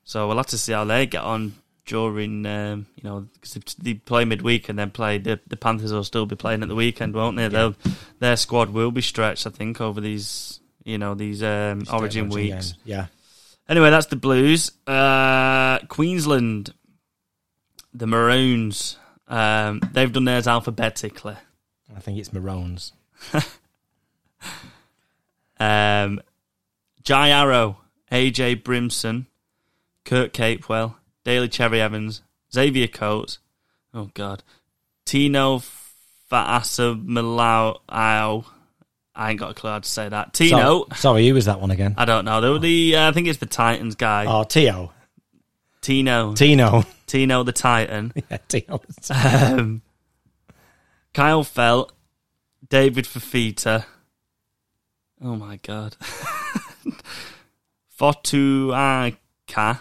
[0.04, 3.94] so we'll have to see how they get on during um, you know because they
[3.94, 7.14] play midweek and then play the the Panthers will still be playing at the weekend,
[7.14, 7.48] won't they?
[7.48, 7.74] They'll
[8.20, 12.50] their squad will be stretched, I think, over these you know these um, Origin weeks.
[12.52, 12.74] games.
[12.84, 13.06] Yeah.
[13.68, 14.70] Anyway, that's the Blues.
[14.86, 16.72] Uh, Queensland,
[17.94, 18.98] the Maroons.
[19.28, 21.36] Um, they've done theirs alphabetically.
[21.96, 22.92] I think it's Maroons.
[25.60, 26.20] Um,
[27.04, 27.78] Jai Arrow,
[28.10, 29.26] AJ Brimson,
[30.04, 33.38] Kurt Capewell, Daly Cherry Evans, Xavier Coates.
[33.94, 34.42] Oh God,
[35.04, 35.60] Tino
[36.30, 36.94] Fa'asa
[39.14, 40.32] I ain't got a clue how to say that.
[40.32, 40.56] Tino.
[40.56, 41.94] So- sorry, who was that one again?
[41.98, 42.40] I don't know.
[42.40, 44.24] They were the uh, I think it's the Titans guy.
[44.26, 44.92] Oh, Tio.
[45.82, 46.34] Tino.
[46.34, 46.84] Tino.
[47.06, 48.12] Tino the Titan.
[48.30, 48.80] yeah, Tino.
[49.10, 49.82] um,
[51.12, 51.90] Kyle Feldt,
[52.68, 53.84] David Fifita.
[55.22, 55.96] Oh my god.
[58.02, 59.78] Fotuaika.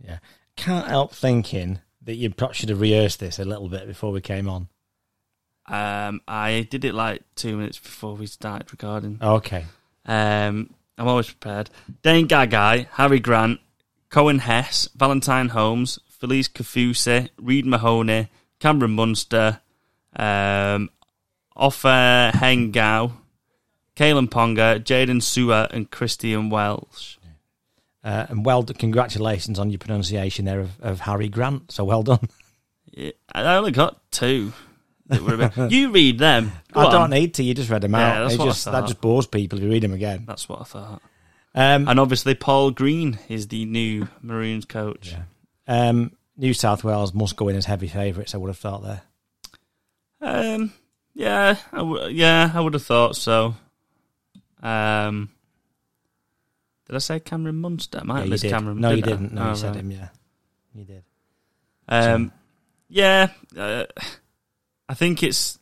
[0.00, 0.18] Yeah.
[0.56, 4.20] Can't help thinking that you perhaps should have rehearsed this a little bit before we
[4.20, 4.68] came on.
[5.66, 9.18] Um, I did it like two minutes before we started recording.
[9.20, 9.64] Okay.
[10.04, 11.68] Um, I'm always prepared.
[12.02, 13.58] Dane Gagai, Harry Grant,
[14.08, 18.28] Coen Hess, Valentine Holmes, Felise Kaufusi, Reed Mahoney,
[18.60, 19.60] Cameron Munster,
[20.14, 20.90] um,
[21.56, 23.12] Offa Hengao,
[23.96, 27.15] Kalyn Ponga, Jaydn Su'A, and Christian Welch.
[28.06, 31.72] Uh, and well, congratulations on your pronunciation there of, of Harry Grant.
[31.72, 32.28] So well done.
[32.92, 34.52] Yeah, I only got two.
[35.08, 36.52] that were a bit- you read them.
[36.72, 36.90] Go I on.
[36.92, 37.42] don't need to.
[37.42, 38.22] You just read them Yeah, out.
[38.22, 40.24] that's It what I just, that just bores people if you read them again.
[40.26, 41.02] That's what I thought.
[41.54, 45.14] Um, And obviously, Paul Green is the new Maroons coach.
[45.68, 48.34] um, New South Wales must go in as heavy favourites.
[48.34, 49.02] I would have thought there.
[50.22, 50.72] Um,
[51.12, 53.56] yeah, I w- yeah, I would have thought so.
[54.62, 55.30] Um,
[56.86, 58.00] did I say Cameron Munster?
[58.00, 58.44] I might Yeah, have missed.
[58.44, 58.80] Cameron.
[58.80, 59.32] no, you didn't.
[59.32, 59.76] No, Oh, you said right.
[59.76, 59.90] him.
[59.90, 60.08] Yeah,
[60.74, 61.02] you did.
[61.88, 62.32] Um,
[62.88, 63.84] yeah, uh,
[64.88, 65.58] I think it's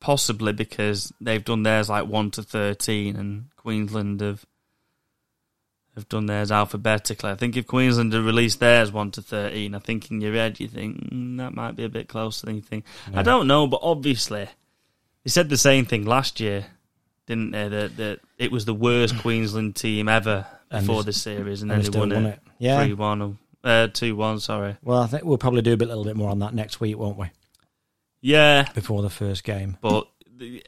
[0.00, 4.44] possibly because they've done theirs like one to thirteen, and Queensland have
[5.94, 7.30] have done theirs alphabetically.
[7.30, 10.58] I think if Queensland had released theirs one to thirteen, I think in your head
[10.60, 12.84] you think mm, that might be a bit closer than you think.
[13.14, 14.48] I don't know, but obviously
[15.24, 16.66] they said the same thing last year,
[17.26, 17.68] didn't they?
[17.68, 21.70] That that it was the worst Queensland team ever And before they- the series, and,
[21.70, 22.40] and then they still won, won it it.
[22.58, 22.84] Yeah.
[22.84, 24.40] three one, uh, two one.
[24.40, 24.76] Sorry.
[24.82, 26.96] Well, I think we'll probably do a bit, little bit more on that next week,
[26.98, 27.26] won't we?
[28.20, 29.76] Yeah, Before the first game.
[29.82, 30.64] but the,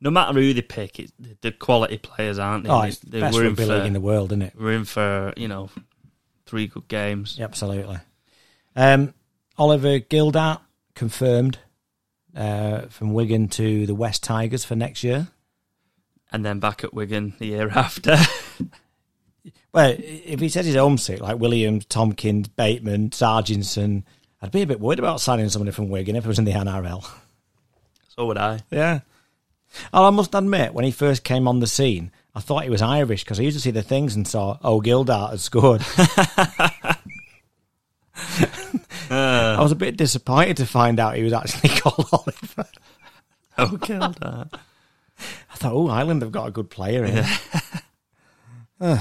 [0.00, 2.70] no matter who they pick, it, the quality players aren't they?
[2.70, 4.54] Oh, it's They- best we're in rugby for league in the world, isn't it?
[4.58, 5.68] we're in for you know
[6.46, 7.36] three good games.
[7.38, 7.98] Yeah, absolutely.
[8.74, 9.12] Um,
[9.58, 10.60] Oliver Gildart
[10.94, 11.58] confirmed
[12.34, 15.28] uh, from Wigan to the West Tigers for next year.
[16.32, 18.16] And then back at Wigan the year after.
[19.72, 24.04] Well, if he says he's homesick, like Williams, Tompkins, Bateman, Sarginson,
[24.40, 26.52] I'd be a bit worried about signing somebody from Wigan if it was in the
[26.52, 27.06] NRL.
[28.08, 28.60] so would I.
[28.70, 29.00] Yeah.
[29.92, 32.82] Oh, I must admit, when he first came on the scene, I thought he was
[32.82, 35.82] Irish because I used to see the things and saw, oh, Gildart has scored.
[39.10, 42.68] I was a bit disappointed to find out he was actually called Oliver.
[43.58, 44.60] Oh, that.
[45.56, 47.16] I thought, oh, Ireland have got a good player in.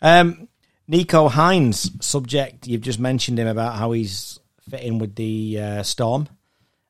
[0.00, 0.48] um,
[0.90, 6.26] Nicho Hynes, subject, you've just mentioned him about how he's fitting with the uh, Storm.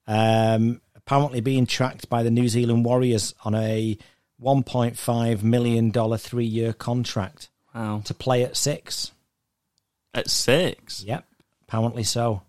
[0.06, 3.98] Um, apparently being tracked by the New Zealand Warriors on a
[4.40, 8.02] $1.5 million three year contract Wow.
[8.04, 9.10] to play at six.
[10.12, 11.24] At six, Yep,
[11.66, 12.42] apparently so.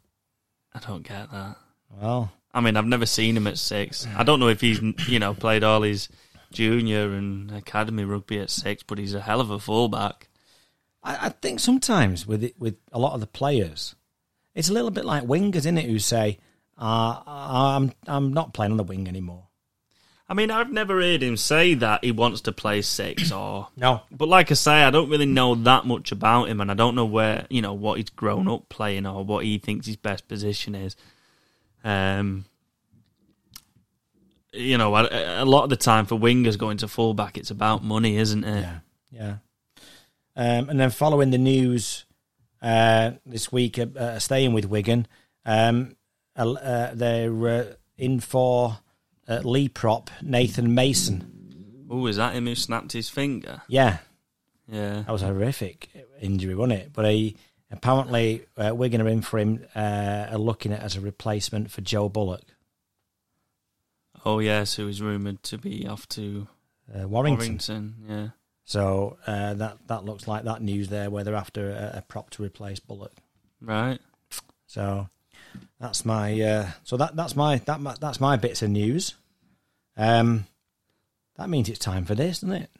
[0.75, 1.55] I don't get that.
[1.99, 4.05] Well, I mean, I've never seen him at six.
[4.15, 6.07] I don't know if he's you know played all his
[6.55, 10.29] junior and academy rugby at six, but he's a hell of a fullback.
[11.03, 13.95] I, I think sometimes with it, with a lot of the players,
[14.55, 15.85] it's a little bit like wingers, isn't it?
[15.85, 16.39] Who say,
[16.77, 19.43] uh, "I'm I'm not playing on the wing anymore."
[20.27, 23.67] I mean, I've never heard him say that he wants to play six or.
[23.77, 26.73] No, But like I say, I don't really know that much about him, and I
[26.73, 29.97] don't know where you know what he's grown up playing or what he thinks his
[29.97, 30.95] best position is.
[31.83, 32.45] Um,
[34.55, 37.83] you know, a, a lot of the time for wingers going to fullback, it's about
[37.83, 38.61] money, isn't it?
[38.61, 38.79] yeah,
[39.11, 39.35] yeah.
[40.37, 42.05] Um, and then following the news
[42.61, 45.07] uh, this week, uh, uh, staying with Wigan,
[45.45, 45.95] um,
[46.35, 47.65] uh, they're uh,
[47.97, 48.79] in for
[49.27, 51.85] uh, Lee prop Nathan Mason.
[51.89, 53.61] Oh, is that him who snapped his finger?
[53.69, 53.99] Yeah,
[54.69, 55.03] Yeah.
[55.03, 55.89] that was a horrific
[56.19, 56.89] injury, wasn't it?
[56.91, 57.37] But he
[57.71, 61.79] apparently uh, Wigan are in for him, uh, are looking at as a replacement for
[61.81, 62.41] Joe Bullock.
[64.25, 66.47] Oh, yes, who is rumoured to be off to
[66.89, 67.37] uh, Warrington.
[67.37, 67.95] Warrington.
[68.09, 68.27] Yeah.
[68.63, 72.31] So uh, that that looks like that news there, where they're after a, a prop
[72.31, 73.13] to replace Bullock.
[73.61, 73.99] Right.
[74.65, 75.09] So
[75.79, 79.13] that's my uh, so that that's my that my, that's my bits of news.
[79.95, 80.47] Um,
[81.37, 82.71] that means it's time for this, doesn't it?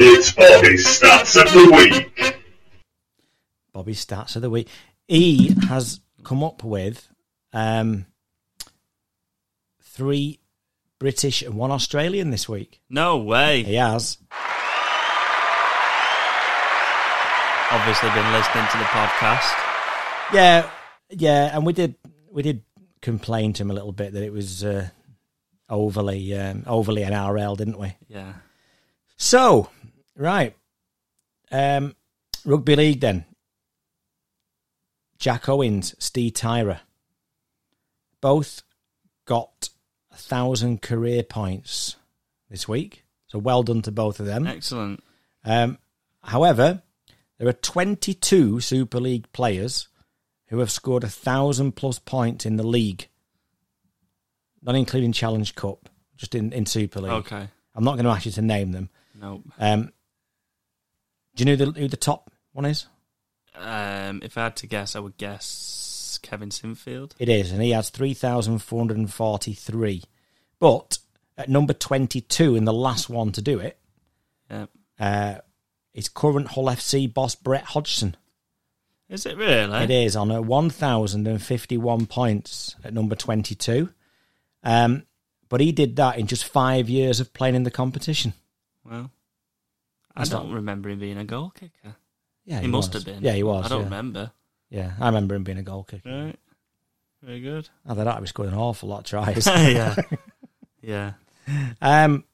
[0.00, 2.37] It's Bobby's Stats of the Week.
[3.78, 4.66] Bobby's stats of the week.
[5.06, 7.08] He has come up with
[7.52, 8.06] um,
[9.80, 10.40] three
[10.98, 12.80] British and one Australian this week.
[12.90, 13.62] No way.
[13.62, 14.18] He has.
[17.70, 19.54] Obviously, been listening to the podcast.
[20.34, 20.68] Yeah,
[21.10, 21.94] yeah, and we did
[22.32, 22.62] we did
[23.00, 24.88] complain to him a little bit that it was uh,
[25.70, 27.94] overly um, overly NRL, didn't we?
[28.08, 28.32] Yeah.
[29.16, 29.70] So,
[30.16, 30.56] right,
[31.52, 31.94] um,
[32.44, 33.24] rugby league then.
[35.18, 36.80] Jack Owens, Steve Tyra,
[38.20, 38.62] both
[39.24, 39.70] got
[40.12, 41.96] a thousand career points
[42.50, 43.04] this week.
[43.26, 44.46] So well done to both of them.
[44.46, 45.02] Excellent.
[45.44, 45.78] Um,
[46.22, 46.82] however,
[47.38, 49.88] there are 22 Super League players
[50.46, 53.08] who have scored a thousand plus points in the league,
[54.62, 57.12] not including Challenge Cup, just in, in Super League.
[57.12, 57.48] Okay.
[57.74, 58.88] I'm not going to ask you to name them.
[59.20, 59.42] Nope.
[59.58, 59.92] Um,
[61.36, 62.86] do you know the, who the top one is?
[63.58, 67.12] Um, if I had to guess, I would guess Kevin Sinfield.
[67.18, 70.02] It is, and he has 3,443.
[70.60, 70.98] But
[71.36, 73.78] at number 22, in the last one to do it,
[74.50, 74.66] Yeah.
[74.98, 75.36] uh,
[75.94, 78.16] is current Hull FC boss Brett Hodgson.
[79.08, 79.84] Is it really?
[79.84, 83.92] It is on a 1,051 points at number 22.
[84.62, 85.06] Um,
[85.48, 88.34] but he did that in just five years of playing in the competition.
[88.84, 89.10] Well,
[90.14, 91.96] I That's don't not- remember him being a goal kicker.
[92.48, 93.04] Yeah, he, must was.
[93.04, 93.22] have been.
[93.22, 93.66] Yeah, he was.
[93.66, 93.84] I don't yeah.
[93.84, 94.32] remember.
[94.70, 96.08] Yeah, I remember him being a goal kicker.
[96.08, 96.38] Right.
[97.22, 97.68] Very good.
[97.86, 99.46] Either that, he scored an awful lot of tries.
[99.46, 99.94] yeah.
[100.80, 101.12] Yeah.
[101.82, 102.24] Um,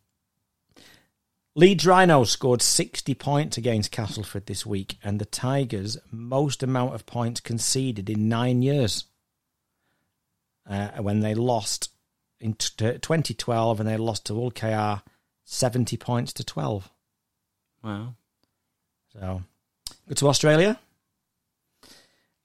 [1.57, 7.07] Leeds Rhinos scored 60 points against Castleford this week, and the Tigers most amount of
[7.07, 9.07] points conceded in nine years.
[10.68, 11.90] Uh, when they lost
[12.40, 15.03] in t- 2012 and they lost to Hull KR
[15.44, 16.90] 70 points to 12.
[17.83, 18.14] Wow.
[19.12, 19.42] So,
[20.09, 20.79] go to Australia.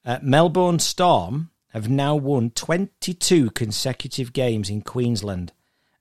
[0.05, 5.51] Uh, Melbourne Storm have now won 22 consecutive games in Queensland,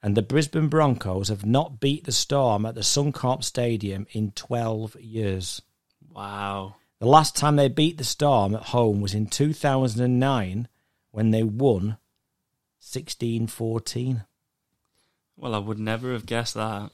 [0.03, 4.97] and the Brisbane Broncos have not beat the Storm at the Suncorp Stadium in 12
[5.01, 5.61] years.
[6.11, 6.77] Wow.
[7.01, 10.69] The last time they beat the Storm at home was in 2009
[11.11, 11.99] when they won
[12.81, 14.25] 16 14.
[15.37, 16.91] Well, I would never have guessed that.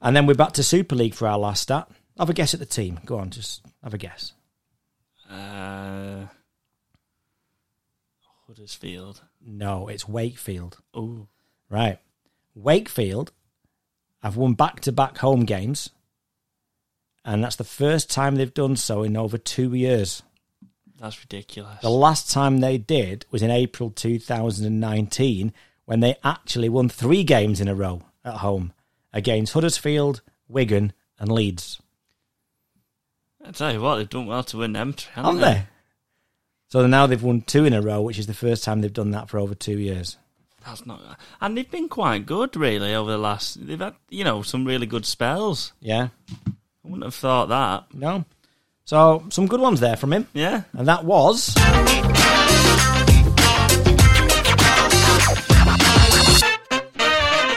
[0.00, 1.88] And then we're back to Super League for our last stat.
[2.18, 3.00] Have a guess at the team.
[3.04, 4.32] Go on, just have a guess.
[5.28, 6.26] Uh,
[8.46, 9.22] Huddersfield.
[9.44, 10.78] No, it's Wakefield.
[10.92, 11.26] Oh,
[11.70, 11.98] Right.
[12.54, 13.32] Wakefield
[14.22, 15.90] have won back to back home games,
[17.24, 20.22] and that's the first time they've done so in over two years.
[21.00, 21.80] that's ridiculous.
[21.80, 25.52] The last time they did was in April 2019
[25.84, 28.72] when they actually won three games in a row at home
[29.12, 31.80] against Huddersfield, Wigan, and Leeds.
[33.46, 35.66] I tell you what, they've done well to win them, Haven't haven't they?
[36.68, 39.10] So now they've won two in a row, which is the first time they've done
[39.10, 40.16] that for over two years.
[40.64, 41.02] That's not,
[41.42, 43.64] and they've been quite good really over the last.
[43.66, 45.74] They've had, you know, some really good spells.
[45.80, 46.08] Yeah?
[46.46, 46.50] I
[46.82, 47.84] wouldn't have thought that.
[47.92, 48.24] No?
[48.86, 50.26] So some good ones there from him.
[50.32, 51.54] Yeah, And that was.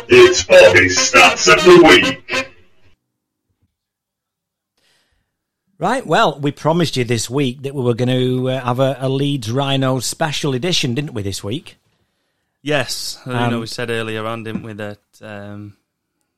[0.10, 2.46] It's Bobby's Stats of the Week.
[5.79, 8.97] Right, well, we promised you this week that we were going to uh, have a,
[8.99, 11.77] a Leeds Rhino special edition, didn't we, this week?
[12.63, 13.21] yes.
[13.25, 15.77] you Um, know, we said earlier on, didn't we, that um,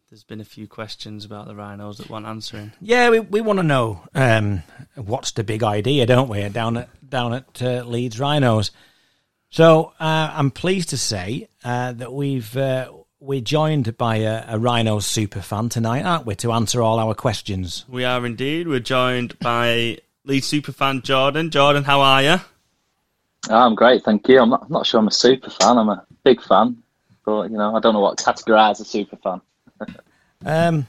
[0.09, 2.73] there's been a few questions about the rhinos that weren't answering.
[2.81, 4.63] Yeah, we, we want to know um,
[4.95, 8.71] what's the big idea, don't we, down at down at uh, Leeds Rhinos.
[9.49, 14.59] So uh, I'm pleased to say uh, that we've uh, we're joined by a, a
[14.59, 17.85] Rhino super fan tonight, aren't we, to answer all our questions.
[17.89, 18.67] We are indeed.
[18.67, 21.49] We're joined by lead superfan Jordan.
[21.51, 22.35] Jordan, how are you?
[23.49, 24.39] Oh, I'm great, thank you.
[24.39, 25.77] I'm not, I'm not sure I'm a super fan.
[25.77, 26.77] I'm a big fan,
[27.25, 29.41] but you know, I don't know what to categorise a super fan.
[30.45, 30.87] Um,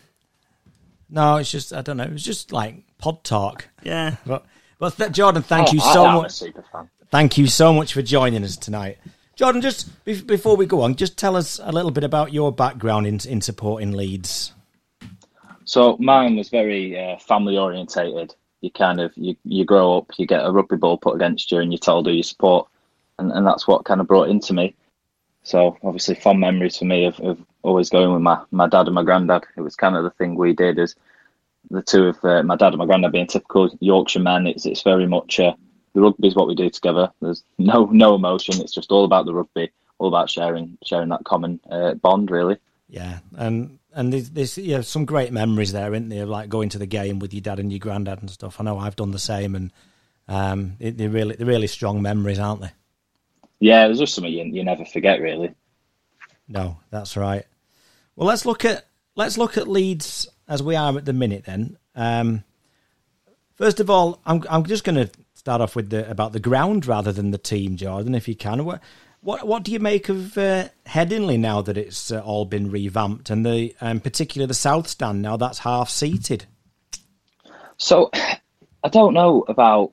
[1.09, 2.09] no, it's just I don't know.
[2.13, 3.67] It's just like pod talk.
[3.83, 4.15] Yeah.
[4.25, 4.47] But
[4.79, 6.43] but th- Jordan, thank Oh, you so much.
[7.11, 8.99] Thank you so much for joining us tonight.
[9.41, 12.53] Jordan, just be- before we go on, just tell us a little bit about your
[12.53, 14.53] background in, in supporting Leeds.
[15.65, 18.35] So mine was very uh, family orientated.
[18.61, 21.59] You kind of you, you grow up, you get a rugby ball put against you,
[21.59, 22.69] and you're told who you support,
[23.19, 24.75] and, and that's what kind of brought into me.
[25.43, 28.95] So obviously, fond memories for me of, of always going with my, my dad and
[28.95, 29.45] my granddad.
[29.57, 30.95] It was kind of the thing we did as
[31.71, 34.47] the two of uh, my dad and my granddad being typical Yorkshire men.
[34.47, 35.55] It's it's very much uh,
[35.95, 37.11] the rugby is what we do together.
[37.21, 38.61] There's no no emotion.
[38.61, 42.59] It's just all about the rugby, all about sharing sharing that common uh, bond, really.
[42.89, 46.27] Yeah, and and there's, there's yeah some great memories there, isn't there?
[46.27, 48.61] Like going to the game with your dad and your granddad and stuff.
[48.61, 49.73] I know I've done the same, and
[50.29, 52.73] um, it, they're really they're really strong memories, aren't they?
[53.61, 55.55] Yeah, there's just something you, you never forget, really.
[56.49, 57.45] No, that's right.
[58.17, 58.87] Well, let's look at
[59.17, 61.45] let's look at Leeds as we are at the minute.
[61.45, 62.45] Then, um,
[63.55, 65.11] first of all, I'm I'm just going to
[65.41, 68.63] start off with the about the ground rather than the team, Jordan, if you can.
[68.67, 68.83] What
[69.23, 73.31] what, what do you make of uh, Headingley now that it's uh, all been revamped,
[73.31, 76.45] and the um, particularly the South Stand now that's half seated?
[77.79, 78.11] So,
[78.85, 79.93] I don't know about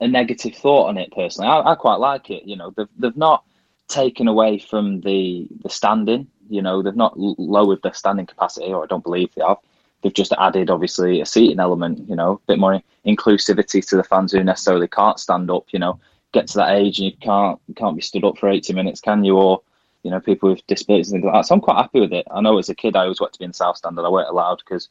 [0.00, 1.48] a negative thought on it personally.
[1.48, 2.42] I, I quite like it.
[2.44, 3.44] You know, they've they've not
[3.86, 6.26] taken away from the the standing.
[6.48, 9.58] You know, they've not lowered the standing capacity, or I don't believe they have.
[10.02, 12.08] They've just added, obviously, a seating element.
[12.08, 15.64] You know, a bit more inclusivity to the fans who necessarily can't stand up.
[15.72, 16.00] You know,
[16.32, 19.24] get to that age and you can't can't be stood up for eighty minutes, can
[19.24, 19.36] you?
[19.36, 19.62] Or
[20.02, 21.46] you know, people with disabilities and things like that.
[21.46, 22.26] So I'm quite happy with it.
[22.30, 24.10] I know as a kid I always wanted to be in South Stand, and I
[24.10, 24.88] weren't allowed because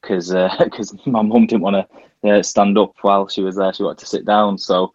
[0.00, 0.68] because uh,
[1.06, 1.88] my mum didn't want
[2.22, 3.72] to uh, stand up while she was there.
[3.72, 4.58] She wanted to sit down.
[4.58, 4.92] So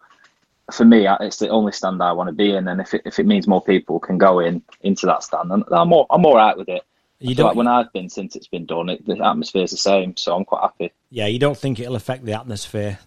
[0.72, 2.68] for me, it's the only stand I want to be in.
[2.68, 5.64] And if it, if it means more people can go in into that stand, then
[5.70, 6.82] I'm more I'm all right with it.
[7.20, 10.16] You don't, like when I've been since it's been done, it, the atmosphere's the same,
[10.16, 10.92] so I'm quite happy.
[11.10, 12.98] Yeah, you don't think it'll affect the atmosphere?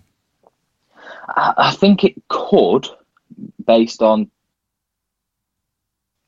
[1.29, 2.87] I, I think it could,
[3.65, 4.29] based on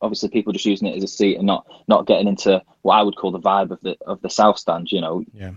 [0.01, 3.01] obviously people just using it as a seat and not not getting into what I
[3.01, 4.91] would call the vibe of the of the south stand.
[4.91, 5.51] You know, yeah.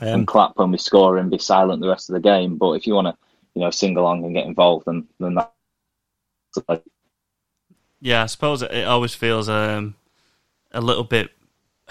[0.00, 2.56] Um, and clap when we score and be silent the rest of the game.
[2.56, 3.16] But if you want to,
[3.54, 6.82] you know, sing along and get involved, then then that's like.
[8.00, 9.94] Yeah, I suppose it always feels um,
[10.72, 11.30] a little bit.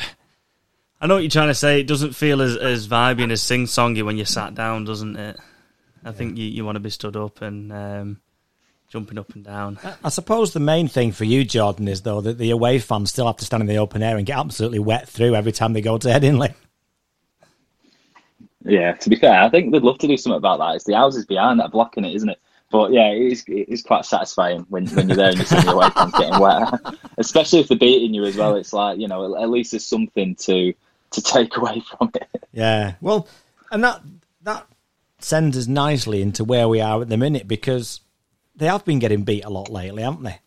[1.02, 1.80] I know what you're trying to say.
[1.80, 5.16] It doesn't feel as as vibey and as sing songy when you're sat down, doesn't
[5.16, 5.38] it?
[6.04, 6.12] I yeah.
[6.14, 8.22] think you, you want to be stood up and um,
[8.90, 9.80] jumping up and down.
[10.04, 13.28] I suppose the main thing for you, Jordan, is though that the away fans still
[13.28, 15.82] have to stand in the open air and get absolutely wet through every time they
[15.82, 16.54] go to Headingley.
[18.64, 20.76] Yeah, to be fair, I think they'd love to do something about that.
[20.76, 22.40] It's the houses behind that blocking it, isn't it?
[22.72, 25.60] But yeah, it is, it is quite satisfying when, when you're there and you see
[25.60, 26.74] the away fans getting wet,
[27.18, 28.56] especially if they're beating you as well.
[28.56, 30.74] It's like you know, at least there's something to
[31.12, 32.30] to take away from it.
[32.54, 33.28] Yeah, well,
[33.72, 34.02] and that
[34.44, 34.68] that
[35.20, 38.00] sends us nicely into where we are at the minute because
[38.56, 40.40] they have been getting beat a lot lately, haven't they?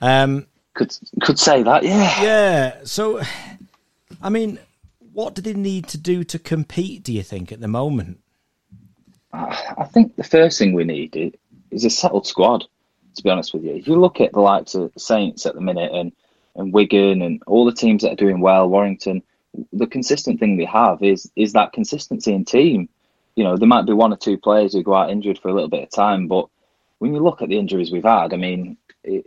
[0.00, 2.22] Um, could could say that, yeah.
[2.22, 2.74] Yeah.
[2.84, 3.20] So,
[4.22, 4.58] I mean,
[5.12, 7.02] what do they need to do to compete?
[7.02, 8.20] Do you think at the moment?
[9.32, 11.36] I think the first thing we need
[11.70, 12.66] is a settled squad.
[13.16, 15.60] To be honest with you, if you look at the likes of Saints at the
[15.60, 16.12] minute and
[16.56, 19.22] and Wigan and all the teams that are doing well, Warrington,
[19.72, 22.88] the consistent thing they have is is that consistency in team.
[23.34, 25.52] You know, there might be one or two players who go out injured for a
[25.52, 26.46] little bit of time, but
[26.98, 29.26] when you look at the injuries we've had, I mean, it,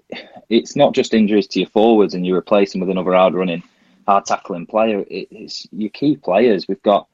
[0.50, 3.64] it's not just injuries to your forwards and you replace them with another hard running,
[4.08, 5.00] hard tackling player.
[5.10, 6.68] It, it's your key players.
[6.68, 7.08] We've got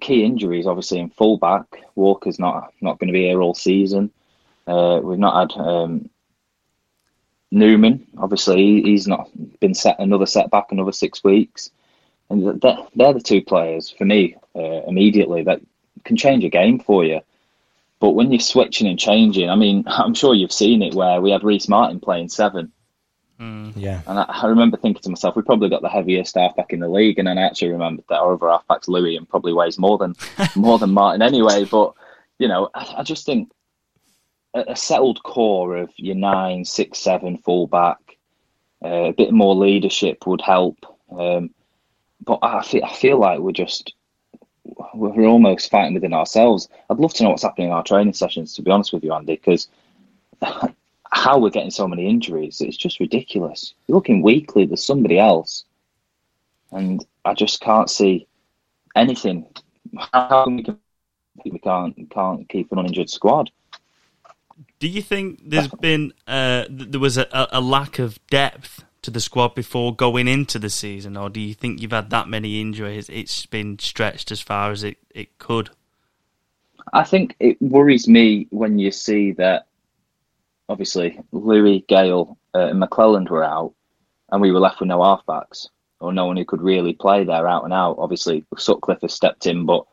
[0.00, 1.64] key injuries, obviously, in fullback.
[1.94, 4.10] Walker's not not going to be here all season.
[4.66, 6.10] Uh, we've not had um,
[7.50, 8.06] Newman.
[8.18, 9.28] Obviously, he's not
[9.60, 11.70] been set another setback, another six weeks,
[12.30, 15.60] and they're, they're the two players for me uh, immediately that
[16.04, 17.20] can change a game for you.
[18.00, 21.30] But when you're switching and changing, I mean, I'm sure you've seen it where we
[21.30, 22.72] had Rhyse Martin playing seven.
[23.40, 23.72] Mm.
[23.76, 24.02] Yeah.
[24.06, 26.88] And I, I, remember thinking to myself, we probably got the heaviest halfback in the
[26.88, 27.18] league.
[27.18, 30.14] And then I actually remembered that our other halfback's Lui and probably weighs more than
[30.56, 31.64] more than Martin anyway.
[31.64, 31.94] But,
[32.38, 33.50] you know, I, I just think
[34.54, 37.98] a, a, settled core of your nine, six, seven fullback,
[38.84, 40.78] uh, a bit more leadership would help.
[41.16, 41.50] Um,
[42.24, 43.94] but I feel, I feel like we're just
[44.94, 46.68] we're almost fighting within ourselves.
[46.90, 49.12] I'd love to know what's happening in our training sessions, to be honest with you,
[49.12, 49.68] Andy, because
[51.10, 53.74] how we're getting so many injuries, it's just ridiculous.
[53.86, 55.64] You're looking weekly, there's somebody else.
[56.70, 58.26] And I just can't see
[58.94, 59.46] anything.
[60.12, 60.78] How we, can,
[61.44, 63.50] we can't, can't keep an uninjured squad?
[64.80, 69.20] Do you think there's been uh, there was a, a lack of depth to the
[69.20, 73.08] squad before going into the season, or do you think you've had that many injuries?
[73.08, 75.70] It's been stretched as far as it, it could.
[76.92, 79.67] I think it worries me when you see that
[80.68, 83.74] obviously Lui, Gale, uh, and McLelland were out,
[84.30, 85.68] and we were left with no halfbacks
[86.00, 87.96] or no one who could really play there out and out.
[87.98, 89.84] Obviously, Sutcliffe has stepped in, but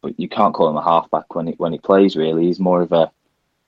[0.00, 2.16] but you can't call him a halfback when he when he plays.
[2.16, 3.10] Really, he's more of a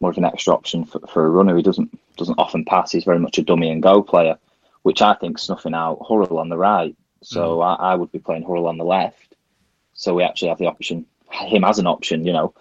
[0.01, 1.57] more of an extra option for, for a runner.
[1.57, 2.92] He doesn't doesn't often pass.
[2.92, 4.38] He's very much a dummy and go player
[4.84, 6.95] which I think snuffing out Hurrell on the right.
[7.22, 7.64] So mm.
[7.64, 9.34] I, I, would be playing Hurrell on the left.
[9.95, 12.55] So we actually have the option, him as an option, you know.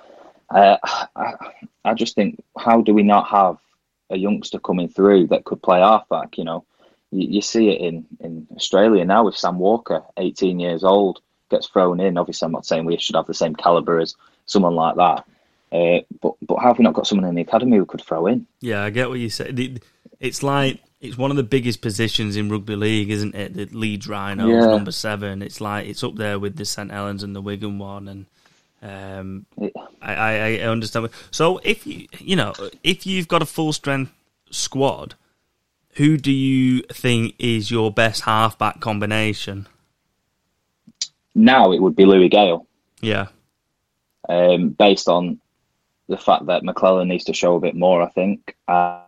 [0.49, 0.77] Uh,
[1.17, 1.33] I,
[1.83, 3.57] I just think, how do we not have
[4.13, 6.37] a youngster coming through that could play halfback?
[6.37, 6.65] You know,
[7.11, 11.67] you, you see it in, in Australia now with Sam Walker, 18 years old, gets
[11.67, 12.17] thrown in.
[12.17, 15.25] Obviously, I'm not saying we should have the same caliber as someone like that.
[15.71, 18.45] Uh, but but have we not got someone in the academy who could throw in?
[18.61, 19.77] Yeah, I get what you say.
[20.19, 23.55] It's like it's one of the biggest positions in rugby league, isn't it?
[23.55, 24.67] The Leeds Rhinos, Yeah.
[24.69, 25.41] number seven.
[25.41, 28.27] It's like it's up there with the St Helens and the Wigan one, and
[28.83, 29.45] um,
[30.01, 31.09] I, I, I understand.
[31.31, 32.53] So if you you know
[32.83, 34.11] if you've got a full strength
[34.51, 35.15] squad,
[35.93, 39.67] who do you think is your best halfback combination?
[41.35, 42.67] now it would be Lui Gale,
[43.01, 43.27] Yeah,
[44.29, 45.39] um, based on
[46.07, 48.01] the fact that McLelland needs to show a bit more.
[48.01, 48.55] I think.
[48.67, 49.01] Uh,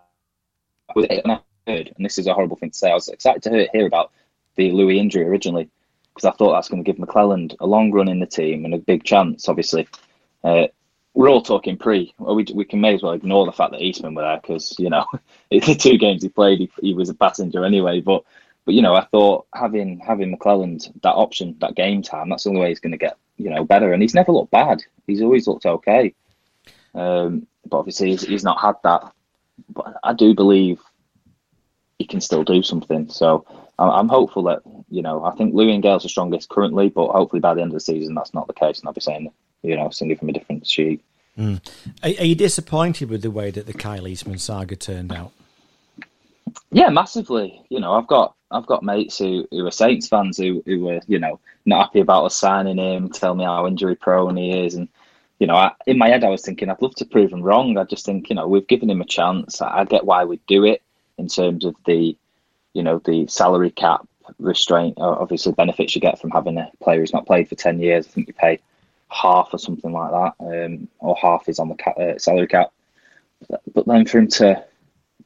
[0.96, 3.44] it, and I heard, and this is a horrible thing to say, I was excited
[3.44, 4.12] to hear, hear about
[4.56, 5.70] the Lui injury originally
[6.16, 8.74] because I thought that's going to give McLelland a long run in the team and
[8.74, 9.50] a big chance.
[9.50, 9.88] Obviously,
[10.44, 10.68] uh,
[11.14, 12.14] we're all talking pre.
[12.18, 14.90] We we can may as well ignore the fact that Eastmond were there because you
[14.90, 15.06] know
[15.52, 18.00] the two games he played, he, he was a passenger anyway.
[18.00, 18.24] But
[18.66, 22.50] but you know, I thought having having McLelland that option, that game time, that's the
[22.50, 23.92] only way he's going to get you know better.
[23.94, 24.82] And he's never looked bad.
[25.08, 26.14] He's always looked okay.
[26.94, 29.12] Um, but obviously, he's, he's not had that.
[29.70, 30.82] But I do believe
[32.00, 33.10] he can still do something.
[33.10, 33.46] So
[33.80, 37.40] I'm hopeful that you know I think Lui and Gale's the strongest currently, but hopefully
[37.40, 39.32] by the end of the season that's not the case, and I'll be saying
[39.64, 41.04] you know singing from a different sheet.
[41.36, 41.56] Hmm.
[42.02, 45.32] Are, are you disappointed with the way that the Kyle Eastmond saga turned out?
[46.72, 47.62] Yeah, massively.
[47.70, 51.02] You know, I've got I've got mates who, who are Saints fans who, who were,
[51.08, 54.76] you know, not happy about us signing him, tell me how injury prone he is.
[54.76, 54.88] And,
[55.40, 57.78] you know, I, in my head, I was thinking, I'd love to prove him wrong.
[57.78, 59.62] I just think, you know, we've given him a chance.
[59.62, 60.82] I, I get why we do it
[61.18, 62.16] in terms of the,
[62.74, 64.08] you know, the salary cap
[64.40, 67.80] restraint, uh, obviously benefits you get from having a player who's not played for 10
[67.80, 68.08] years.
[68.08, 68.60] I think you pay
[69.10, 72.72] half or something like that, um, or half is on the cap, uh, salary cap.
[73.74, 74.64] But then for him to,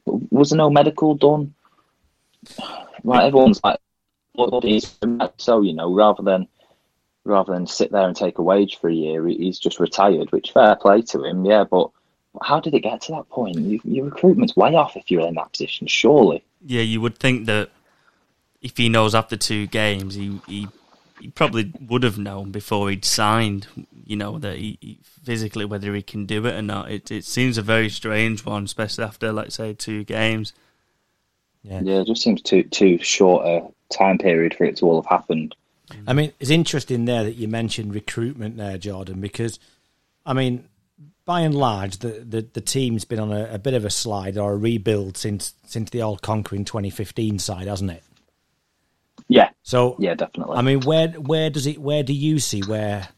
[0.04, 1.54] was there no medical done?
[3.04, 3.78] Like everyone's like,
[4.32, 4.98] what is
[5.36, 6.48] so you know, rather than
[7.24, 10.32] rather than sit there and take a wage for a year, he's just retired.
[10.32, 11.64] Which fair play to him, yeah.
[11.64, 11.90] But
[12.42, 13.58] how did it get to that point?
[13.58, 16.42] You, your recruitment's way off if you're in that position, surely.
[16.64, 16.82] yeah.
[16.82, 17.70] You would think that
[18.60, 20.68] if he knows after two games, he he,
[21.20, 23.66] he probably would have known before he'd signed.
[24.04, 26.90] You know that he, he physically whether he can do it or not.
[26.90, 30.52] It it seems a very strange one, especially after let's say two games.
[31.62, 31.80] Yeah.
[31.82, 35.08] Yeah, it just seems too too short a time period for it to all have
[35.08, 35.54] happened.
[36.06, 39.58] I mean, it's interesting there that you mentioned recruitment there, Jordan, because
[40.24, 40.68] I mean,
[41.24, 44.38] by and large, the, the, the team's been on a, a bit of a slide
[44.38, 48.02] or a rebuild since since the all conquering 2015 side, hasn't it?
[49.28, 50.56] Yeah, So, yeah, definitely.
[50.56, 51.78] I mean, where where does it?
[51.78, 53.08] Where do you see where?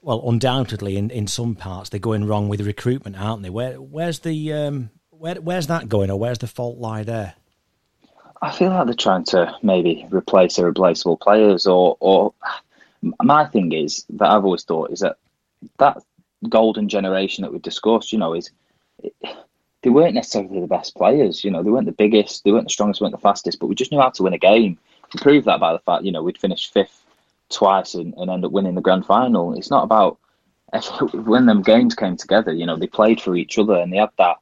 [0.00, 3.50] Well, undoubtedly, in, in some parts they're going wrong with recruitment, aren't they?
[3.50, 7.34] Where where's the um, where where's that going, or where's the fault lie there?
[8.40, 12.34] I feel like they're trying to maybe replace irreplaceable players, or or
[13.02, 15.16] my thing is that I've always thought is that
[15.78, 16.02] that
[16.48, 18.50] golden generation that we discussed, you know, is
[19.82, 21.44] they weren't necessarily the best players.
[21.44, 23.66] You know, they weren't the biggest, they weren't the strongest, they weren't the fastest, but
[23.66, 24.78] we just knew how to win a game.
[25.12, 27.04] We proved that by the fact, you know, we'd finished fifth
[27.48, 29.54] twice and, and end up winning the grand final.
[29.54, 30.18] It's not about
[31.12, 32.52] when them games came together.
[32.52, 34.36] You know, they played for each other and they had that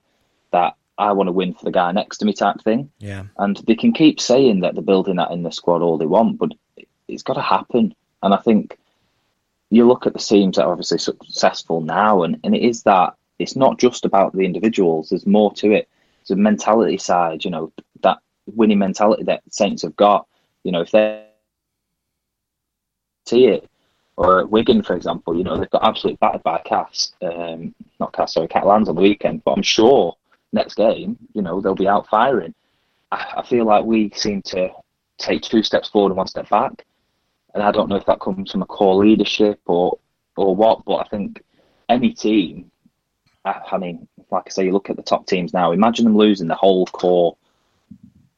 [0.53, 2.91] that I want to win for the guy next to me type thing.
[2.99, 6.07] Yeah, And they can keep saying that they're building that in the squad all they
[6.07, 6.53] want, but
[7.09, 7.95] it's got to happen.
[8.23, 8.79] And I think
[9.71, 13.15] you look at the teams that are obviously successful now, and, and it is that
[13.39, 15.11] it's not just about the individuals.
[15.11, 15.89] There's more to it.
[16.27, 20.27] There's a mentality side, you know, that winning mentality that Saints have got.
[20.67, 21.25] You know, if they
[23.25, 23.71] see it,
[24.17, 28.35] or Wigan, for example, you know, they've got absolutely battered by Cass, um, not Cass,
[28.35, 30.17] sorry, Catalans on the weekend, but I'm sure
[30.53, 32.53] next game, you know, they'll be out firing.
[33.13, 34.71] I, I feel like we seem to
[35.19, 36.85] take two steps forward and one step back.
[37.55, 39.99] And I don't know if that comes from a core leadership or
[40.37, 41.45] or what, but I think
[41.89, 42.73] any team,
[43.45, 46.17] I, I mean, like I say, you look at the top teams now, imagine them
[46.17, 47.37] losing the whole core,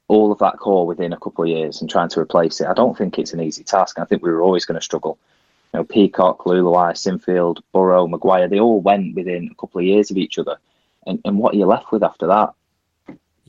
[0.08, 2.66] all of that core within a couple of years and trying to replace it.
[2.66, 3.98] I don't think it's an easy task.
[3.98, 5.18] I think we were always going to struggle.
[5.72, 10.10] You know, Peacock, Leuluai, Sinfield, Burrow, Maguire, they all went within a couple of years
[10.10, 10.56] of each other.
[11.06, 12.54] And, and what are you left with after that?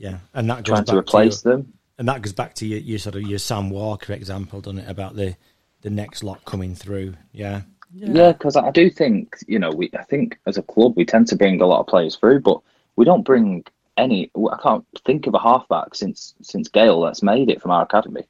[0.00, 1.72] yeah, and that goes Trying back to replace your, them?
[1.98, 4.88] and that goes back to your, your sort of your Sam Walker example, doesn't it?
[4.88, 5.36] About the
[5.82, 7.14] the next lot coming through.
[7.32, 7.62] Yeah,
[7.94, 9.90] Yeah, because I do think you know we.
[9.98, 12.60] I think as a club we tend to bring a lot of players through, but
[12.96, 13.64] we don't bring
[14.00, 14.30] any.
[14.36, 18.26] I can't think of a halfback since since Gale that's made it from our academy.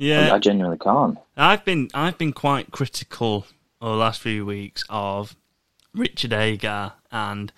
[0.00, 1.18] Yeah, I, I genuinely can't.
[1.36, 3.46] I've been I've been quite critical
[3.82, 5.36] over the last few weeks of
[5.94, 7.52] Richard Agar and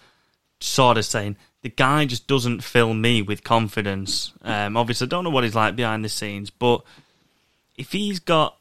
[0.59, 4.33] sort of saying the guy just doesn't fill me with confidence.
[4.43, 6.83] Um, obviously, I don't know what he's like behind the scenes, but
[7.77, 8.57] if he's got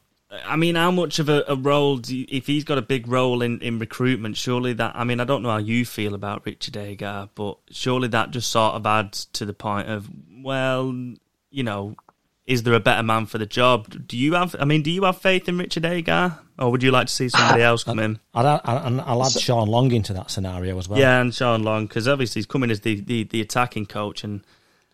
[0.46, 3.06] I mean, how much of a, a role do you, if he's got a big
[3.06, 4.36] role in, in recruitment?
[4.36, 4.96] Surely that.
[4.96, 8.50] I mean, I don't know how you feel about Richard Agar, but surely that just
[8.50, 10.08] sort of adds to the point of
[10.42, 10.92] well,
[11.50, 11.96] you know,
[12.46, 14.06] is there a better man for the job?
[14.06, 14.56] Do you have?
[14.58, 17.28] I mean, do you have faith in Richard Agar, or would you like to see
[17.28, 18.18] somebody else come in?
[18.34, 20.98] I'd, I'd, I'll add Sean Long into that scenario as well.
[20.98, 24.42] Yeah, and Sean Long because obviously he's coming as the, the, the attacking coach, and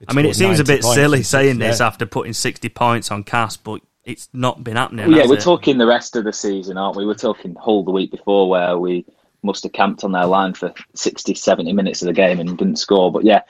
[0.09, 3.57] I mean, it seems a bit silly saying this after putting sixty points on Cass,
[3.57, 5.13] but it's not been happening.
[5.13, 5.43] yeah, we're it?
[5.43, 7.05] talking the rest of the season, aren't we?
[7.05, 9.05] We're talking Hull the week before where we
[9.43, 12.77] must have camped on their line for 60, 70 minutes of the game and didn't
[12.77, 13.13] score.
[13.13, 13.43] But yeah,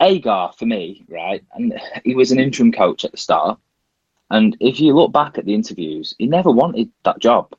[0.00, 1.44] Agar for me, right?
[1.52, 3.58] And he was an interim coach at the start.
[4.30, 7.54] And if you look back at the interviews, he never wanted that job.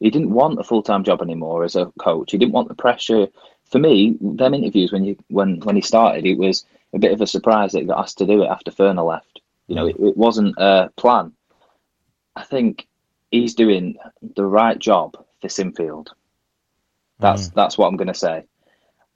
[0.00, 2.32] He didn't want a full time job anymore as a coach.
[2.32, 3.28] He didn't want the pressure.
[3.70, 6.64] For me, them interviews when you when when he started, it was
[6.94, 9.40] a bit of a surprise that he got asked to do it after Furner left.
[9.68, 9.90] You know, mm.
[9.90, 11.32] it, it wasn't a plan.
[12.34, 12.86] I think
[13.30, 13.96] he's doing
[14.36, 16.08] the right job for Sinfield.
[17.18, 17.54] That's mm.
[17.54, 18.44] that's what I'm going to say.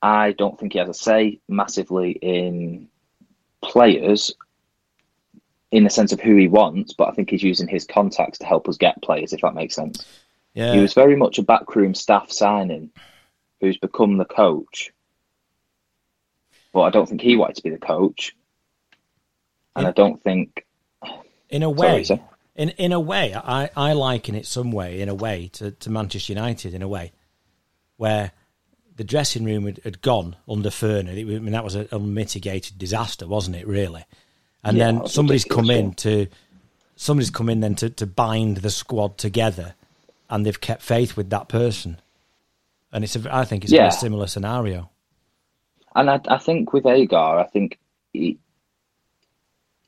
[0.03, 2.89] I don't think he has a say massively in
[3.63, 4.35] players
[5.73, 8.47] in the sense of who he wants, but I think he's using his contacts to
[8.47, 10.07] help us get players, if that makes sense.
[10.55, 10.73] Yeah.
[10.73, 12.91] He was very much a backroom staff signing
[13.61, 14.93] who's become the coach.
[16.73, 18.37] But I don't think he wanted to be the coach.
[19.75, 20.65] And in, I don't think
[21.51, 22.23] in a way Sorry,
[22.57, 25.91] in in a way, I, I liken it some way, in a way, to, to
[25.91, 27.13] Manchester United, in a way,
[27.97, 28.33] where
[28.97, 31.11] the dressing room had, had gone under Furner.
[31.11, 33.67] I mean, that was an unmitigated disaster, wasn't it?
[33.67, 34.05] Really,
[34.65, 36.27] and yeah, then somebody's come in to
[36.97, 39.75] somebody's come in then to, to bind the squad together,
[40.31, 42.01] and they've kept faith with that person,
[42.91, 43.89] and it's a, I think it's yeah.
[43.89, 44.91] a similar scenario.
[45.95, 47.79] And I, I think with Agar, I think
[48.13, 48.39] he,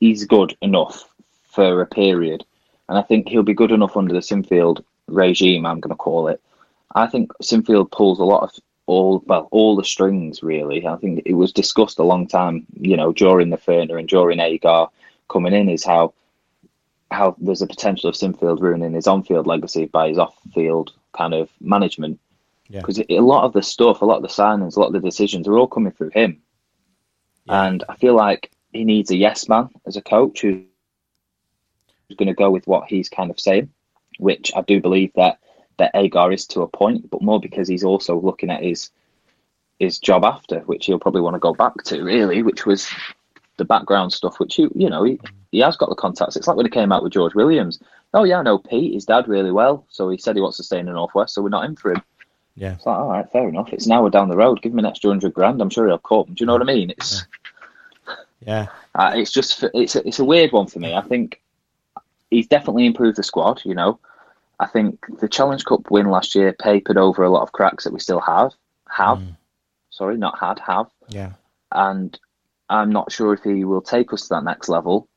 [0.01, 1.07] he's good enough
[1.51, 2.45] for a period
[2.89, 5.66] and I think he'll be good enough under the Sinfield regime.
[5.66, 6.41] I'm going to call it.
[6.95, 8.51] I think Sinfield pulls a lot of
[8.86, 10.86] all well all the strings really.
[10.86, 14.41] I think it was discussed a long time, you know, during the Furner and during
[14.41, 14.89] Agar
[15.28, 16.14] coming in is how
[17.11, 21.51] how there's a potential of Sinfield ruining his on-field legacy by his off-field kind of
[21.61, 22.20] management.
[22.70, 23.18] Because yeah.
[23.18, 25.49] a lot of the stuff, a lot of the signings, a lot of the decisions
[25.49, 26.39] are all coming through him.
[27.47, 27.64] Yeah.
[27.64, 30.62] And I feel like he needs a yes man as a coach who
[32.17, 33.71] going to go with what he's kind of saying,
[34.19, 35.39] which I do believe that
[35.79, 38.91] that Agar is to a point, but more because he's also looking at his
[39.79, 42.89] his job after, which he'll probably want to go back to, really, which was
[43.57, 45.21] the background stuff, which you you know he,
[45.53, 46.37] he has got the contacts.
[46.37, 47.81] It's like when he came out with George Williams.
[48.15, 50.63] Oh yeah, I know Pete, his dad, really well, so he said he wants to
[50.65, 52.03] stay in the northwest, so we're not in for him.
[52.57, 53.73] Yeah, it's like all right, fair enough.
[53.73, 54.63] It's now we're down the road.
[54.63, 55.61] Give him an extra hundred grand.
[55.61, 56.25] I'm sure he'll come.
[56.27, 56.91] Do you know what I mean?
[56.91, 57.25] It's
[58.07, 58.67] yeah, yeah.
[58.95, 60.95] Uh, it's just it's a, it's a weird one for me.
[60.95, 61.41] I think
[62.31, 63.62] he's definitely improved the squad.
[63.64, 63.99] You know,
[64.61, 67.93] I think the Challenge Cup win last year papered over a lot of cracks that
[67.93, 68.53] we still have.
[68.91, 69.37] Have, mm.
[69.91, 70.87] sorry, not had, have.
[71.09, 71.33] Yeah.
[71.72, 72.18] And
[72.68, 75.09] I'm not sure if he will take us to that next level,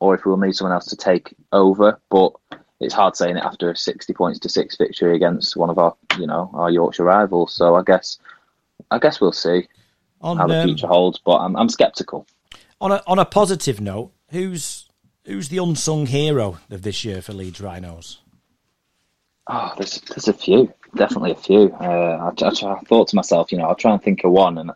[0.00, 2.00] or if we'll need someone else to take over.
[2.10, 2.32] But
[2.80, 5.96] it's hard saying it after a 60 points to six victory against one of our,
[6.18, 7.54] you know, our Yorkshire rivals.
[7.54, 8.18] So I guess,
[8.90, 9.66] I guess we'll see
[10.20, 11.18] on, how the um, future holds.
[11.18, 12.26] But I'm, I'm skeptical.
[12.80, 14.87] On a on a positive note, who's
[15.28, 18.22] Who's the unsung hero of this year for Leeds Rhinos?
[19.46, 21.70] Oh, there's there's a few, definitely a few.
[21.78, 24.56] Uh, I, I, I, thought to myself, you know, I'll try and think of one,
[24.56, 24.70] and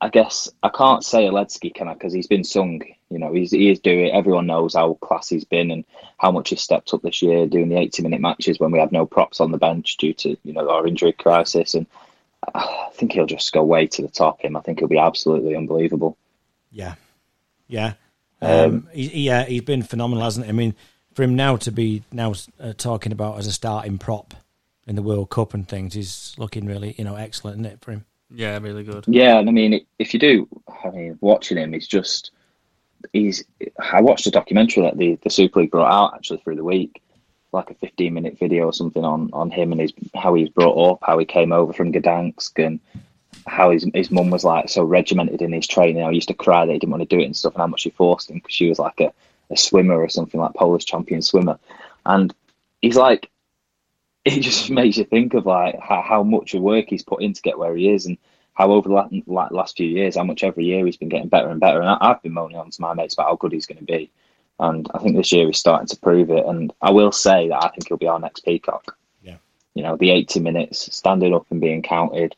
[0.00, 1.92] I guess I can't say Oledzki, can I?
[1.92, 2.80] Because he's been sung.
[3.10, 4.10] You know, he's he is doing.
[4.10, 5.84] Everyone knows how class he's been and
[6.16, 8.90] how much he's stepped up this year, doing the 80 minute matches when we had
[8.90, 11.86] no props on the bench due to you know our injury crisis, and
[12.54, 14.40] I think he'll just go way to the top.
[14.40, 16.16] Him, I think he'll be absolutely unbelievable.
[16.72, 16.94] Yeah,
[17.66, 17.92] yeah.
[18.40, 20.50] Um, um, he, yeah, he's been phenomenal, hasn't he?
[20.50, 20.74] I mean,
[21.14, 24.34] for him now to be now uh, talking about as a starting prop
[24.86, 27.92] in the World Cup and things, he's looking really, you know, excellent, isn't it, for
[27.92, 28.04] him?
[28.30, 29.04] Yeah, really good.
[29.08, 30.48] Yeah, and I mean, if you do,
[30.84, 32.30] I mean, watching him, he's just,
[33.12, 33.44] he's.
[33.78, 37.02] I watched a documentary that the the Super League brought out actually through the week,
[37.52, 40.92] like a 15 minute video or something on on him and his how he's brought
[40.92, 42.80] up, how he came over from Gdansk, and
[43.48, 46.02] how his his mum was like so regimented in his training.
[46.02, 47.66] I used to cry that he didn't want to do it and stuff, and how
[47.66, 49.12] much she forced him because she was like a,
[49.50, 51.58] a swimmer or something like Polish champion swimmer.
[52.06, 52.34] And
[52.80, 53.30] he's like,
[54.24, 57.32] it just makes you think of like how, how much of work he's put in
[57.32, 58.18] to get where he is, and
[58.54, 61.48] how over the last, last few years, how much every year he's been getting better
[61.48, 61.80] and better.
[61.80, 63.84] And I, have been moaning on to my mates about how good he's going to
[63.84, 64.10] be,
[64.60, 66.44] and I think this year he's starting to prove it.
[66.46, 68.96] And I will say that I think he'll be our next peacock.
[69.22, 69.36] Yeah,
[69.74, 72.34] you know, the eighty minutes, standing up and being counted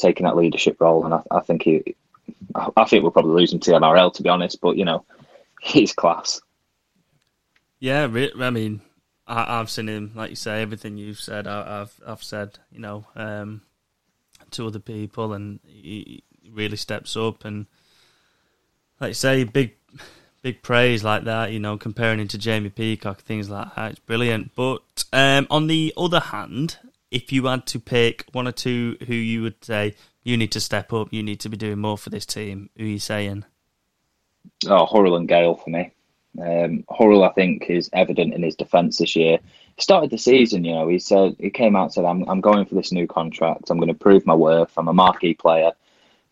[0.00, 1.94] taking that leadership role, and I, I think he,
[2.54, 4.60] I think we'll probably lose him to NRL to be honest.
[4.60, 5.04] But you know,
[5.60, 6.40] he's class.
[7.78, 8.82] Yeah, I mean,
[9.26, 11.46] I, have seen him, like you say, everything you've said.
[11.46, 13.62] I, have I've said, you know, um,
[14.50, 17.44] to other people, and he really steps up.
[17.44, 17.66] And
[19.00, 19.76] like you say, big
[20.42, 21.52] big praise like that.
[21.52, 23.92] You know, comparing him to Jamie Peacock, things like that.
[23.92, 24.54] It's brilliant.
[24.54, 26.78] But um, on the other hand,
[27.10, 30.60] if you had to pick one or two who you would say you need to
[30.60, 33.44] step up, you need to be doing more for this team, who are you saying?
[34.66, 35.92] Oh, Hurrell and Gale for me.
[36.38, 39.38] Um, Hurrell, I think, is evident in his defence this year.
[39.76, 42.40] He started the season, you know, he said he came out and said, "I'm I'm
[42.40, 43.70] going for this new contract.
[43.70, 44.72] I'm going to prove my worth.
[44.76, 45.72] I'm a marquee player.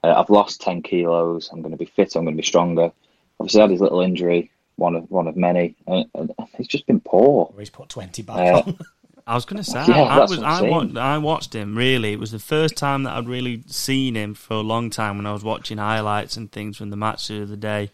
[0.05, 1.51] Uh, I've lost ten kilos.
[1.53, 2.15] I'm going to be fit.
[2.15, 2.93] I'm going to be stronger."
[3.41, 7.01] Obviously, had his little injury, one of one of many, and, and he's just been
[7.01, 7.53] poor.
[7.59, 8.79] He's put twenty back uh, on.
[9.29, 11.77] I was going to say, yeah, I, was, I, watched, I watched him.
[11.77, 15.19] Really, it was the first time that I'd really seen him for a long time
[15.19, 17.91] when I was watching highlights and things from the match of the day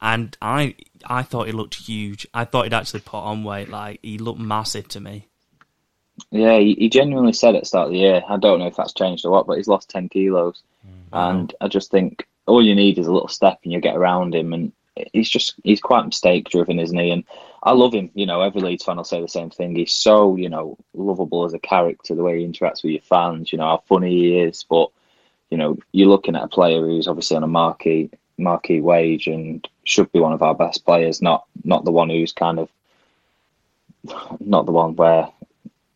[0.00, 2.26] and I I thought he looked huge.
[2.32, 3.68] I thought he'd actually put on weight.
[3.68, 5.26] Like he looked massive to me.
[6.30, 8.22] Yeah, he, he genuinely said at the start of the year.
[8.28, 11.14] I don't know if that's changed or what, but he's lost ten kilos, mm-hmm.
[11.14, 14.34] and I just think all you need is a little step, and you get around
[14.34, 14.52] him.
[14.52, 14.72] And
[15.12, 17.10] he's just he's quite mistake driven, isn't he?
[17.10, 17.24] And
[17.62, 18.10] I love him.
[18.14, 19.74] You know, every Leeds fan will say the same thing.
[19.74, 23.52] He's so you know lovable as a character, the way he interacts with your fans.
[23.52, 24.90] You know how funny he is, but
[25.50, 29.66] you know you're looking at a player who's obviously on a marquee marquee wage and
[29.84, 32.70] should be one of our best players, not not the one who's kind of
[34.40, 35.28] not the one where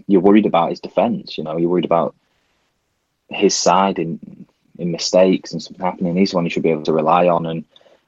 [0.07, 1.38] you're worried about his defence.
[1.38, 2.14] You know, you're worried about
[3.30, 4.46] his side in
[4.78, 6.16] in mistakes and something happening.
[6.16, 7.64] He's the one you should be able to rely on, and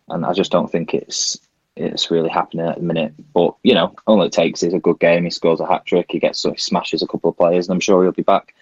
[0.09, 1.38] and I just don't think it's
[1.76, 3.14] it's really happening at the minute.
[3.32, 5.24] But you know, all it takes is a good game.
[5.24, 6.07] He scores a hat trick.
[6.11, 8.55] He gets he smashes a couple of players, and I'm sure he'll be back.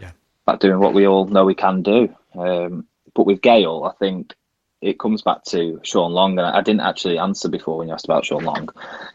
[0.00, 0.12] Yeah.
[0.46, 2.14] Back doing what we all know he can do.
[2.34, 4.34] Um, but with Gale, I think
[4.80, 8.06] it comes back to Sean Long, and I didn't actually answer before when you asked
[8.06, 8.68] about Sean Long.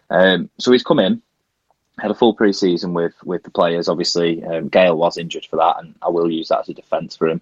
[0.09, 1.21] Um, so he's come in,
[1.97, 3.88] had a full pre-season with with the players.
[3.88, 7.15] Obviously, um, Gale was injured for that, and I will use that as a defence
[7.15, 7.41] for him.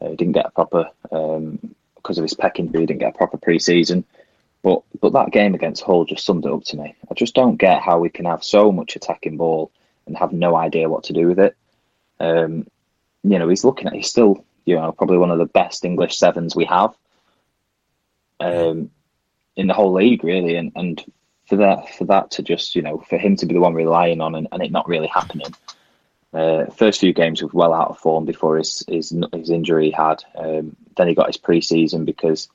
[0.00, 1.74] Uh, he didn't get a proper um,
[2.10, 2.66] because of his pecking.
[2.66, 4.04] He didn't get a proper pre-season.
[4.62, 6.96] But but that game against Hull just summed it up to me.
[7.08, 9.70] I just don't get how we can have so much attacking ball
[10.06, 11.56] and have no idea what to do with it.
[12.18, 12.66] Um,
[13.22, 16.18] you know, he's looking at he's still you know probably one of the best English
[16.18, 16.94] sevens we have
[18.40, 18.90] um,
[19.54, 20.56] in the whole league, really.
[20.56, 21.02] And, and
[21.46, 24.20] for that for that to just you know for him to be the one relying
[24.20, 25.54] on and, and it not really happening.
[26.32, 29.90] Uh, first few games was well out of form before his his, his injury he
[29.90, 30.22] had.
[30.36, 32.48] Um, then he got his pre-season because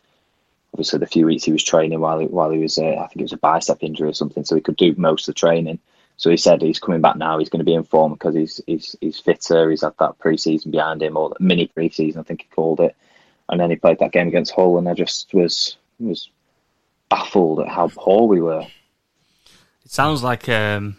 [0.74, 3.18] obviously the few weeks he was training while he, while he was uh, I think
[3.18, 5.80] it was a bicep injury or something, so he could do most of the training.
[6.18, 7.38] So he said he's coming back now.
[7.38, 9.70] He's going to be in form because he's he's he's fitter.
[9.70, 12.96] He's had that pre-season behind him or mini pre-season, I think he called it
[13.50, 16.30] and then he played that game against Hull, and I just was was
[17.10, 18.66] baffled at how poor we were.
[19.84, 20.98] It sounds like um,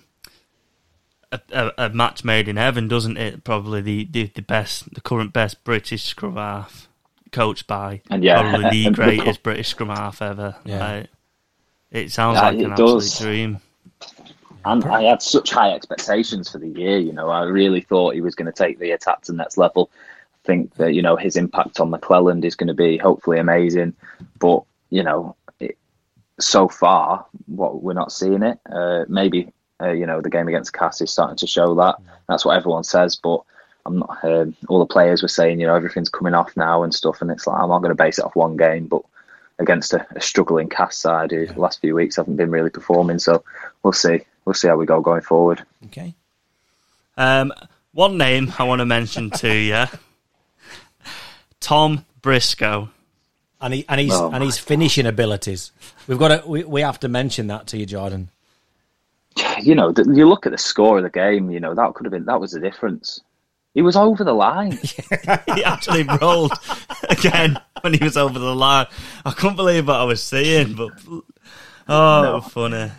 [1.50, 3.44] a, a, a, match made in heaven, doesn't it?
[3.44, 6.88] Probably the, the, the best, the current best British scrum half,
[7.32, 10.56] coached by and yeah, probably the greatest British scrum half ever.
[10.64, 11.04] Yeah.
[11.90, 13.58] it sounds yeah, like an absolute dream.
[14.64, 16.98] And I had such high expectations for the year.
[16.98, 19.56] You know, I really thought he was going to take the attack to the next
[19.56, 19.90] level
[20.46, 23.94] I think that you know his impact on McLelland is going to be hopefully amazing,
[24.38, 25.76] but you know, it,
[26.38, 28.58] so far what we're not seeing it.
[28.72, 31.96] Uh, maybe uh, you know the game against Cass is starting to show that.
[32.28, 33.42] That's what everyone says, but
[33.84, 34.24] I'm not.
[34.24, 37.30] Um, all the players were saying you know everything's coming off now and stuff, and
[37.30, 39.02] it's like I'm not going to base it off one game, but
[39.58, 43.18] against a, a struggling Cass side who the last few weeks haven't been really performing.
[43.18, 43.44] So
[43.82, 44.20] we'll see.
[44.44, 45.64] We'll see how we go going forward.
[45.86, 46.14] Okay.
[47.16, 47.52] Um,
[47.92, 49.84] one name I want to mention to you
[51.60, 52.90] Tom Briscoe.
[53.58, 55.72] And he and he's oh and his finishing abilities.
[56.06, 58.28] We've got to we, we have to mention that to you, Jordan.
[59.60, 61.50] You know, you look at the score of the game.
[61.50, 63.20] You know that could have been that was the difference.
[63.74, 64.72] He was over the line.
[65.54, 66.52] he actually rolled
[67.10, 68.86] again when he was over the line.
[69.24, 70.92] I couldn't believe what I was seeing, but
[71.86, 72.40] oh, no.
[72.40, 72.90] funny.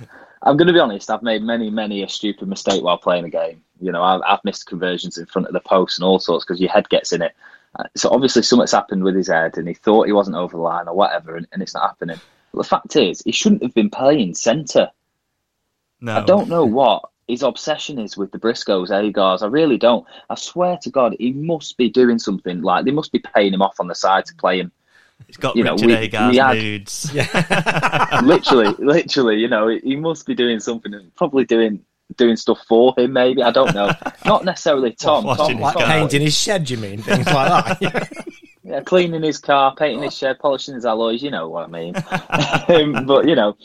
[0.43, 1.09] I'm going to be honest.
[1.09, 3.63] I've made many, many a stupid mistake while playing a game.
[3.81, 6.61] You know, I've, I've missed conversions in front of the post and all sorts because
[6.61, 7.33] your head gets in it.
[7.79, 10.61] Uh, so obviously something's happened with his head, and he thought he wasn't over the
[10.61, 12.19] line or whatever, and, and it's not happening.
[12.53, 14.89] But the fact is, he shouldn't have been playing centre.
[16.01, 16.17] No.
[16.17, 19.41] I don't know what his obsession is with the Briscoes, Agars.
[19.41, 20.05] I really don't.
[20.29, 23.61] I swear to God, he must be doing something like they must be paying him
[23.61, 24.71] off on the side to play him.
[25.25, 27.11] He's got you Richard know, we, Agar's we had, moods.
[27.13, 28.21] Yeah.
[28.23, 31.83] literally, literally, you know, he must be doing something, probably doing
[32.15, 33.13] doing stuff for him.
[33.13, 33.91] Maybe I don't know.
[34.25, 35.25] Not necessarily Tom.
[35.25, 38.25] What, Tom like painting his shed, you mean things like that?
[38.63, 41.21] yeah, cleaning his car, painting his shed, polishing his alloys.
[41.21, 41.95] You know what I mean.
[42.95, 43.57] um, but you know,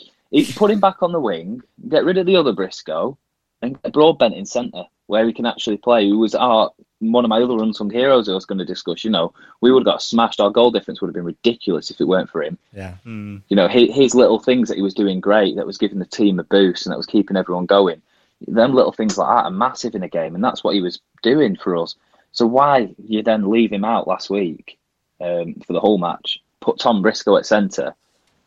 [0.55, 3.17] put him back on the wing, get rid of the other Briscoe,
[3.61, 6.09] and get Broadbent in centre where he can actually play.
[6.09, 6.71] Who was our
[7.11, 9.03] one of my other unsung heroes I was going to discuss.
[9.03, 10.39] You know, we would have got smashed.
[10.39, 12.57] Our goal difference would have been ridiculous if it weren't for him.
[12.71, 12.95] Yeah.
[13.03, 13.37] Hmm.
[13.49, 16.05] You know, his, his little things that he was doing great, that was giving the
[16.05, 18.01] team a boost and that was keeping everyone going.
[18.47, 20.99] Them little things like that are massive in a game, and that's what he was
[21.21, 21.95] doing for us.
[22.31, 24.77] So why you then leave him out last week
[25.21, 26.41] um, for the whole match?
[26.59, 27.95] Put Tom Briscoe at centre,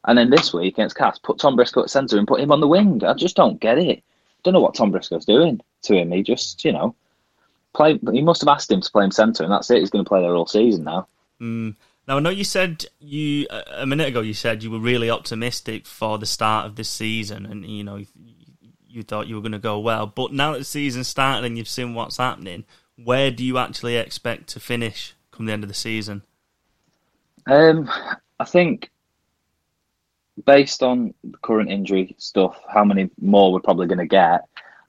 [0.06, 2.60] and then this week against Cass, put Tom Briscoe at centre and put him on
[2.60, 3.02] the wing.
[3.04, 4.02] I just don't get it.
[4.42, 6.12] Don't know what Tom Briscoe's doing to him.
[6.12, 6.94] He just, you know,
[7.74, 7.98] play.
[8.12, 9.80] He must have asked him to play him centre, and that's it.
[9.80, 11.08] He's going to play there all season now.
[11.40, 11.74] Mm.
[12.06, 14.20] Now I know you said you a minute ago.
[14.20, 17.96] You said you were really optimistic for the start of this season, and you know
[17.96, 18.06] you,
[18.86, 20.06] you thought you were going to go well.
[20.06, 22.64] But now that the season's started and you've seen what's happening,
[23.02, 26.22] where do you actually expect to finish come the end of the season?
[27.48, 27.90] Um,
[28.38, 28.90] I think
[30.44, 34.42] based on the current injury stuff, how many more we're probably going to get,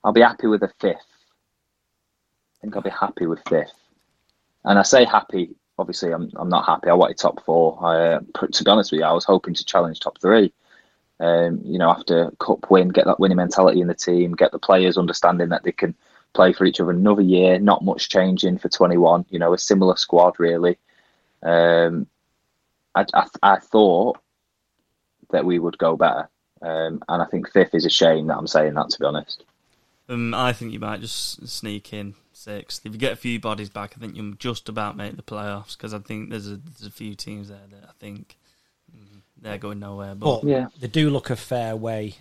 [0.04, 0.96] I'll be happy with a fifth.
[0.96, 3.74] I think I'll be happy with fifth.
[4.66, 5.56] And I say happy.
[5.78, 6.90] Obviously, I'm I'm not happy.
[6.90, 7.78] I wanted top four.
[7.86, 8.20] I,
[8.52, 10.52] to be honest with you, I was hoping to challenge top three.
[11.20, 14.60] Um, you know, after cup win, get that winning mentality in the team, get the
[14.60, 15.96] players understanding that they can
[16.34, 17.60] play for each other another year.
[17.60, 19.26] Not much changing for 21.
[19.30, 20.78] You know, a similar squad really.
[21.44, 22.08] Um,
[22.96, 24.20] I, I, I thought
[25.32, 26.30] that we would go better,
[26.62, 28.90] um, and I think fifth is a shame that I'm saying that.
[28.90, 29.44] To be honest,
[30.10, 32.86] Um, I think you might just sneak in sixth.
[32.86, 35.76] If you get a few bodies back, I think you'll just about make the playoffs
[35.78, 38.38] because I think there's a there's a few teams there that I think
[38.96, 40.16] mm, they're going nowhere.
[40.16, 40.68] But, But Yeah.
[40.80, 42.16] they do look a fair way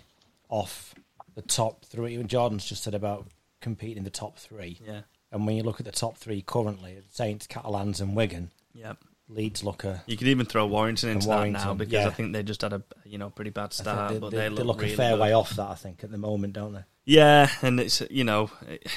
[0.49, 0.93] off
[1.35, 2.13] the top three.
[2.13, 3.27] Even Jordan's just said about
[3.61, 4.79] competing in the top three.
[4.85, 5.01] yeah,
[5.31, 8.93] And when you look at the top three currently, Saints, Catalans, and Wigan, yeah.
[9.29, 10.01] Leeds look a.
[10.07, 12.07] You could even throw Warrington into that now because yeah.
[12.07, 14.43] I think they just had a you know pretty bad start, they, but they, they,
[14.43, 15.19] they look, look really a fair good.
[15.21, 16.83] way off that, I think, at the moment, don't they?
[17.05, 18.87] Yeah, and it's you know, it-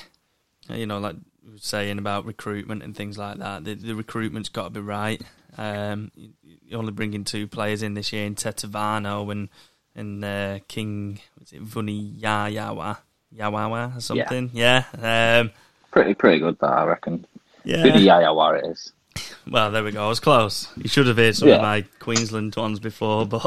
[0.69, 1.17] you know, like
[1.57, 3.65] saying about recruitment and things like that.
[3.65, 5.21] The, the recruitment's got to be right.
[5.59, 9.49] Um, you- you're only bringing two players in this year in Tetevano and
[9.97, 11.19] and uh, King.
[11.41, 12.99] Was it Vuni Yayawa
[13.37, 14.51] Yawawa or something?
[14.53, 14.85] Yeah.
[14.97, 15.51] Um,
[15.91, 17.27] pretty pretty good that I reckon.
[17.65, 17.83] yeah.
[17.83, 18.93] Good yeah, what it is.
[19.51, 20.05] Well, there we go.
[20.05, 20.69] I was close.
[20.77, 21.57] You should have heard some Yeah.
[21.57, 23.43] of my Queensland ones before, but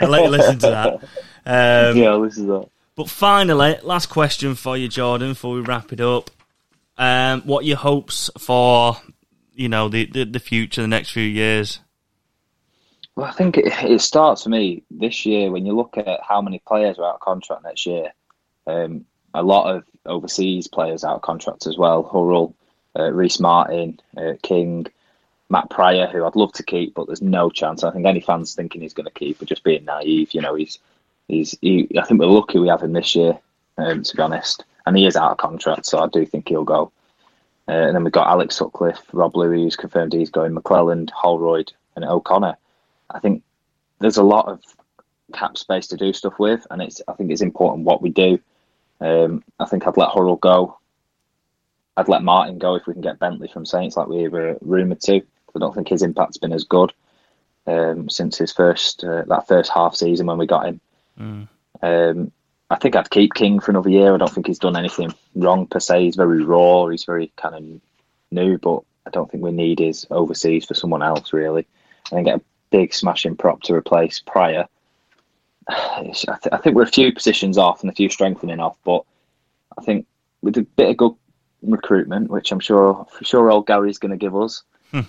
[0.00, 0.94] I'll let you listen to that.
[1.46, 2.68] Um, yeah, this is that.
[2.96, 6.30] But finally, last question for you, Jordan, before we wrap it up.
[6.96, 8.96] Um, what are your hopes for,
[9.54, 11.80] you know, the, the, the future, the next few years?
[13.16, 16.40] Well, I think it, it starts for me this year when you look at how
[16.40, 18.12] many players are out of contract next year.
[18.66, 22.04] Um, a lot of overseas players out of contract as well.
[22.04, 22.54] Hurrell,
[22.96, 24.86] uh, Rhyse Martin, uh, King,
[25.48, 27.84] Matt Prior, who I'd love to keep, but there's no chance.
[27.84, 30.32] I think any fans thinking he's going to keep are just being naive.
[30.32, 30.78] You know, he's
[31.28, 31.56] he's.
[31.60, 33.38] He, I think we're lucky we have him this year,
[33.78, 34.64] um, to be honest.
[34.86, 36.92] And he is out of contract, so I do think he'll go.
[37.66, 41.72] Uh, and then we've got Alex Sutcliffe, Rob Lui, who's confirmed he's going, McLelland, Holroyd,
[41.96, 42.56] and O'Connor.
[43.10, 43.42] I think
[44.00, 44.60] there's a lot of
[45.32, 48.38] cap space to do stuff with, and it's I think it's important what we do.
[49.00, 50.78] Um, I think I'd let Hurrell go.
[51.96, 55.00] I'd let Martin go if we can get Bentley from Saints, like we were rumoured
[55.02, 55.16] to.
[55.54, 56.92] I don't think his impact's been as good
[57.66, 60.80] um, since his first uh, that first half season when we got him.
[61.18, 61.48] Mm.
[61.82, 62.32] Um,
[62.70, 64.14] I think I'd keep King for another year.
[64.14, 66.04] I don't think he's done anything wrong per se.
[66.04, 66.86] He's very raw.
[66.86, 67.80] He's very kind of
[68.30, 71.66] new, but I don't think we need his overseas for someone else really.
[72.10, 74.66] And then get a big smashing prop to replace Prior.
[75.68, 79.04] I, th- I think we're a few positions off and a few strengthening off, but
[79.78, 80.06] I think
[80.42, 81.14] with a bit of good
[81.66, 84.62] recruitment, which I'm sure for sure old Gary's going to give us,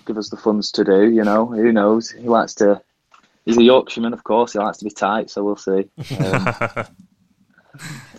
[0.05, 1.09] give us the funds to do.
[1.09, 2.11] You know, who knows?
[2.11, 2.81] He likes to.
[3.45, 4.53] He's a Yorkshireman, of course.
[4.53, 5.89] He likes to be tight, so we'll see.
[6.19, 6.87] Um,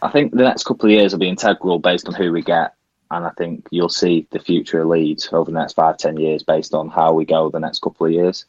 [0.02, 2.74] I think the next couple of years will be integral based on who we get,
[3.10, 6.42] and I think you'll see the future of Leeds over the next five, ten years
[6.42, 8.44] based on how we go the next couple of years.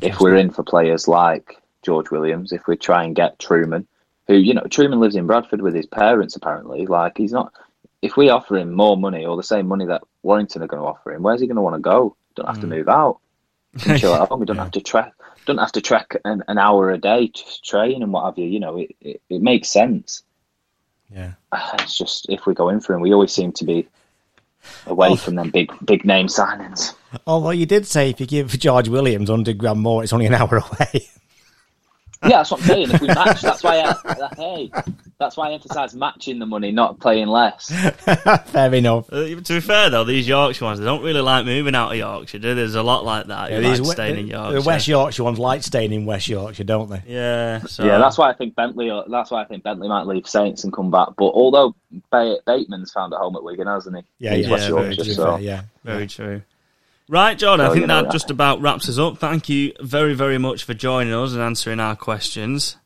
[0.00, 3.86] If we're in for players like George Williams, if we try and get Trueman,
[4.26, 7.52] who you know Trueman lives in Bradford with his parents apparently, like he's not.
[8.00, 10.88] If we offer him more money or the same money that Warrington are going to
[10.88, 12.16] offer him, where's he going to want to go?
[12.36, 12.74] Don't have to hmm.
[12.74, 13.18] move out.
[13.78, 14.40] Chill at home.
[14.40, 15.12] We don't have to trek.
[15.46, 18.46] Don't have to trek an, an hour a day to train and what have you.
[18.46, 20.22] You know, it, it, it makes sense.
[21.10, 21.32] Yeah.
[21.80, 23.88] It's just if we go in for him, we always seem to be
[24.86, 26.94] away from them big big name signings.
[27.26, 30.34] Although you did say if you give George Williams 100 grand more, it's only an
[30.34, 31.08] hour away.
[32.22, 32.90] Yeah, that's what I'm saying.
[32.90, 34.70] If we match, that's why I, hey,
[35.18, 37.70] that's why I emphasise matching the money, not playing less.
[38.50, 39.12] Fair enough.
[39.12, 41.96] Uh, to be fair though, these Yorkshire ones they don't really like moving out of
[41.98, 42.38] Yorkshire.
[42.40, 42.54] Do they?
[42.54, 43.52] There's a lot like that.
[43.52, 44.60] who These like we- staying in Yorkshire.
[44.60, 47.02] The West Yorkshire ones like staying in West Yorkshire, don't they?
[47.06, 48.90] Yeah, so Yeah, that's why I think Bentley.
[49.08, 51.08] That's why I think Bentley might leave Saints and come back.
[51.16, 51.74] But although
[52.10, 54.02] ba- Bateman's found a home at Wigan, hasn't he?
[54.18, 55.62] Yeah, He's yeah, West yeah, very Yorkshire, To so fair, yeah.
[55.84, 56.42] very true.
[57.08, 57.60] Right, John.
[57.60, 59.18] I think know, that that- just about wraps us up.
[59.18, 62.76] Thank you very, very much for joining us and answering our questions.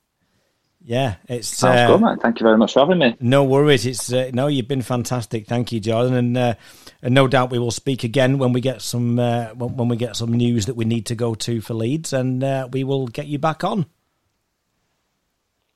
[0.84, 2.18] Yeah, it's sounds uh, good, man.
[2.18, 3.16] Thank you very much for having me.
[3.20, 3.86] No worries.
[3.86, 5.46] It's uh, no, you've been fantastic.
[5.46, 6.54] Thank you, Jordan, and, uh,
[7.02, 9.96] and no doubt we will speak again when we get some uh, when, when we
[9.96, 13.06] get some news that we need to go to for Leeds, and uh, we will
[13.06, 13.86] get you back on.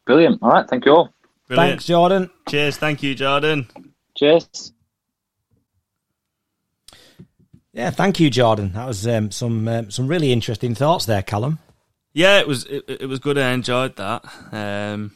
[0.06, 0.42] Brilliant.
[0.42, 1.14] All right, thank you all.
[1.46, 1.70] Brilliant.
[1.70, 2.30] Thanks, Jordan.
[2.48, 2.76] Cheers.
[2.76, 3.68] Thank you, Jordan.
[4.16, 4.72] Cheers.
[7.76, 8.72] Yeah, thank you, Jordan.
[8.72, 11.58] That was um, some um, some really interesting thoughts there, Callum.
[12.14, 13.36] Yeah, it was it, it was good.
[13.36, 14.24] I enjoyed that.
[14.50, 15.12] Um,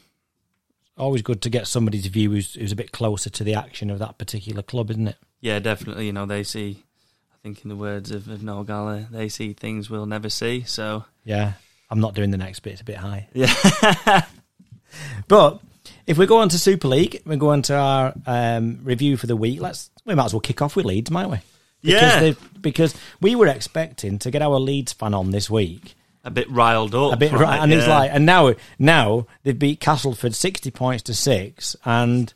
[0.98, 3.98] Always good to get somebody's view who's, who's a bit closer to the action of
[4.00, 5.16] that particular club, isn't it?
[5.40, 6.04] yeah, definitely.
[6.04, 6.84] You know, they see.
[7.32, 10.64] I think in the words of, of Noel Gallagher, they see things we'll never see.
[10.64, 11.52] So Yeah,
[11.88, 13.28] I'm not doing the next bit; it's a bit high.
[13.32, 14.26] yeah,
[15.28, 15.61] But
[16.06, 19.26] if we go on to Super League, we go on to our um, review for
[19.26, 19.62] the week.
[19.62, 21.38] Let's we might as well kick off with Leeds, might we?
[21.83, 22.47] Because Yeah.
[22.61, 26.95] because we were expecting to get our Leeds fan on this week, a bit riled
[26.95, 27.12] up.
[27.14, 27.99] a bit right, and it's yeah.
[27.99, 32.33] like, and now now they've beat Castleford sixty points to six, and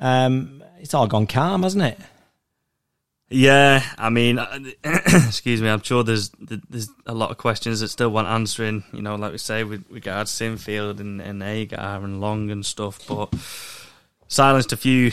[0.00, 1.98] um, it's all gone calm, hasn't it?
[3.28, 5.68] Yeah, I mean, uh, excuse me.
[5.68, 8.84] I'm sure there's there's a lot of questions that still want answering.
[8.92, 13.00] You know, like we say with regards Sinfield and, and Agar and Long and stuff,
[13.08, 13.34] but
[14.28, 15.10] silenced a few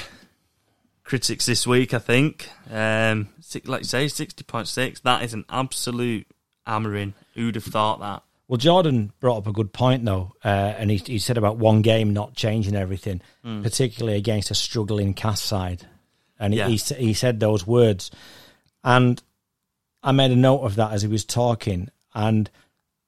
[1.04, 1.94] critics this week.
[1.96, 3.30] I think, um,
[3.66, 4.99] like you say, sixty point six.
[5.01, 6.28] That is an absolute
[6.66, 7.14] hammering.
[7.36, 8.24] Who'd have thought that?
[8.47, 10.47] Well, Jordan brought up a good point though, uh,
[10.78, 15.45] and he, he said about one game not changing everything, particularly against a struggling cast
[15.45, 15.88] side,
[16.39, 16.68] and he, Yeah.
[16.68, 18.12] he he said those words,
[18.84, 19.22] and
[20.04, 22.49] I made a note of that as he was talking, and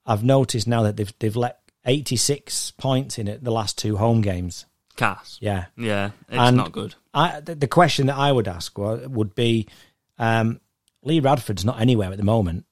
[0.06, 3.96] I've noticed now that they've they've let eighty six points in it the last two
[3.96, 4.64] home games.
[4.96, 5.42] Cast.
[5.42, 6.94] Yeah, Yeah, it's And- not good.
[7.12, 9.66] I the, the question that I would ask would be,
[10.18, 10.60] um,
[11.02, 12.64] Lee Radford's not anywhere at the moment.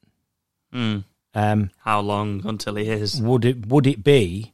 [0.73, 0.99] Hmm.
[1.35, 3.21] Um, How long until he is?
[3.21, 4.53] would it would it be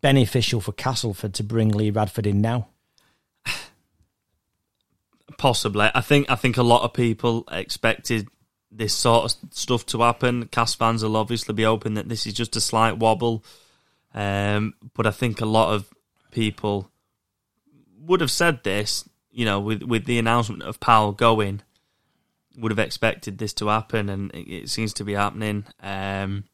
[0.00, 2.68] beneficial for Castleford to bring Lee Radford in now?
[5.38, 5.88] Possibly.
[5.94, 8.28] I think I think a lot of people expected
[8.70, 10.46] this sort of stuff to happen.
[10.48, 13.42] Cast fans will obviously be hoping that this is just a slight wobble.
[14.12, 15.88] Um, but I think a lot of
[16.30, 16.90] people
[18.00, 21.62] would have said this, you know, with with the announcement of Powell going,
[22.60, 25.64] would have expected this to happen, and it, it seems to be happening.
[25.82, 26.44] Um,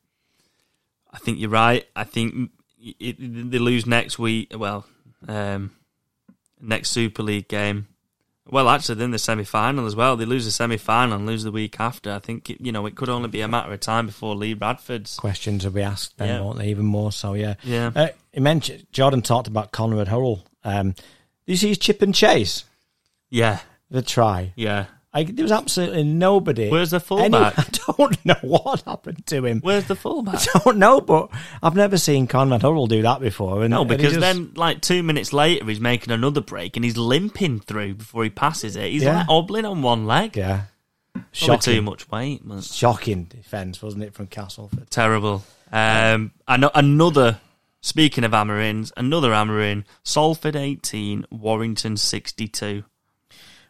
[1.13, 1.87] I think you're right.
[1.97, 4.53] I think it, they lose next week.
[4.57, 4.87] Well,
[5.29, 5.73] um,
[6.61, 7.89] next Super League game.
[8.49, 10.17] Well, actually, then the semi final as well.
[10.17, 12.13] They lose the semi final and lose the week after.
[12.13, 14.55] I think it, you know it could only be a matter of time before Lee
[14.55, 15.17] Radford's.
[15.17, 16.41] Questions will be asked then, Yeah.
[16.43, 16.69] won't they?
[16.69, 17.55] Even more so, yeah.
[17.65, 20.45] Yeah, Uh, he mentioned Jordan talked about Conrad Hurrell.
[20.63, 22.63] Um, did you see his chip and chase?
[23.31, 24.53] yeah, The try.
[24.55, 24.87] yeah.
[25.17, 26.69] I, there was absolutely nobody.
[26.69, 27.59] Where's the any- fullback?
[27.59, 27.65] I
[27.97, 29.61] don't know what happened to him.
[29.61, 30.41] Where's the fullback?
[30.55, 31.31] I don't know, but
[31.63, 33.63] I've never seen Conrad Hurrell do that before.
[33.63, 36.97] And, No, because just- then like two minutes later, he's making another break and he's
[36.99, 38.91] limping through before he passes it.
[38.91, 39.17] He's Yeah.
[39.19, 40.37] like hobbling on one leg.
[40.37, 40.65] yeah,
[41.15, 42.45] Probably too shocking, much weight.
[42.45, 42.61] Man.
[42.61, 44.91] shocking defence, wasn't it from Castleford?
[44.91, 45.43] Terrible.
[45.73, 47.41] Um, know another.
[47.81, 52.83] Speaking of Amarins, another Amarin, Salford eighteen, Warrington sixty two.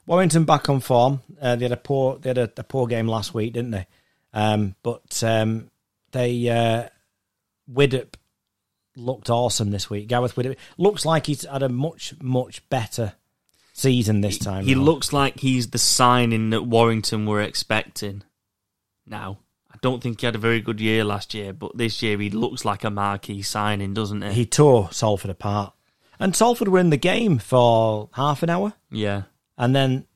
[0.07, 1.21] Warrington back on form.
[1.41, 3.87] Uh, they had a poor they had a, a poor game last week, didn't they?
[4.33, 5.71] Um, but um,
[6.13, 6.89] they uh,
[7.73, 8.15] Widdop
[8.97, 10.09] looked awesome this week.
[10.09, 13.15] Gareth Widdop looks like he's had a much much better
[13.73, 14.65] season this time.
[14.65, 14.87] He round.
[14.87, 18.23] looks like he's the signing that Warrington were expecting.
[19.07, 19.39] Now,
[19.71, 22.31] I don't think he had a very good year last year, but this year he
[22.31, 24.33] looks like a marquee signing, doesn't he?
[24.33, 25.75] he tore Salford apart,
[26.19, 29.23] and Salford were in the game for half an hour, yeah.
[29.59, 30.07] And then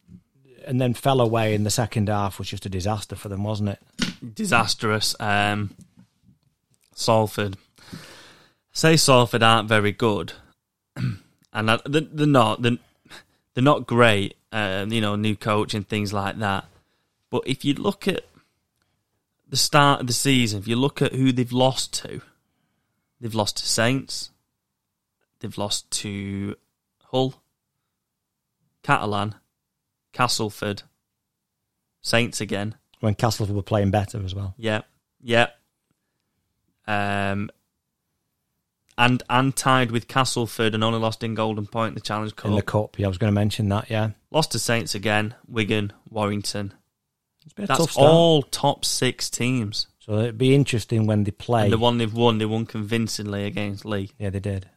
[0.67, 2.39] and then fell away in the second half.
[2.39, 4.35] Was just a disaster for them, wasn't it?
[4.35, 5.17] disastrous.
[5.21, 5.71] Um,
[6.95, 7.57] Salford.
[8.73, 10.35] Say Salford aren't very good,
[10.97, 12.63] and I- they're they're not.
[12.63, 12.79] They're,
[13.55, 14.37] they're not great.
[14.53, 16.67] Um, you know, new coach and things like that.
[17.31, 18.25] But if you look at
[19.49, 22.21] the start of the season, if you look at who they've lost to,
[23.21, 24.31] they've lost to Saints,
[25.41, 26.57] they've lost to
[27.11, 27.35] Hull,
[28.91, 29.37] Catalan,
[30.13, 30.83] Castleford,
[32.01, 32.75] Saints again.
[32.99, 34.53] When Castleford were playing better as well.
[34.59, 34.81] Yeah,
[35.23, 35.57] Yep.
[36.89, 37.51] Um,
[38.99, 42.47] and and tied with Castleford and only lost in Golden Point in the Challenge Cup.
[42.47, 42.99] in the cup.
[42.99, 43.89] Yeah, I was going to mention that.
[43.91, 46.75] Yeah, Lost to Saints again, Wigan, Warrington.
[47.45, 49.87] it's been a tough That's all top six teams.
[50.01, 51.65] So it'd be interesting when they play.
[51.65, 54.11] And the one they've won, they won convincingly against Leigh.
[54.19, 54.69] Yeah, they did.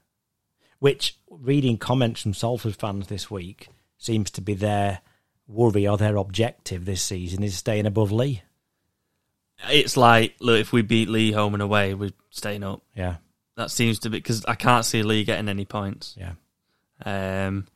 [0.78, 3.70] Which reading comments from Salford fans this week
[4.04, 5.00] seems to be their
[5.48, 8.42] worry or their objective this season is staying above Leigh.
[9.70, 12.82] It's like, look, if we beat Leigh home and away, we're staying up.
[12.96, 13.16] Yeah,
[13.56, 16.18] That seems to be because I can't see Leigh getting any points.
[16.18, 16.34] yeah.
[17.06, 17.68] Um,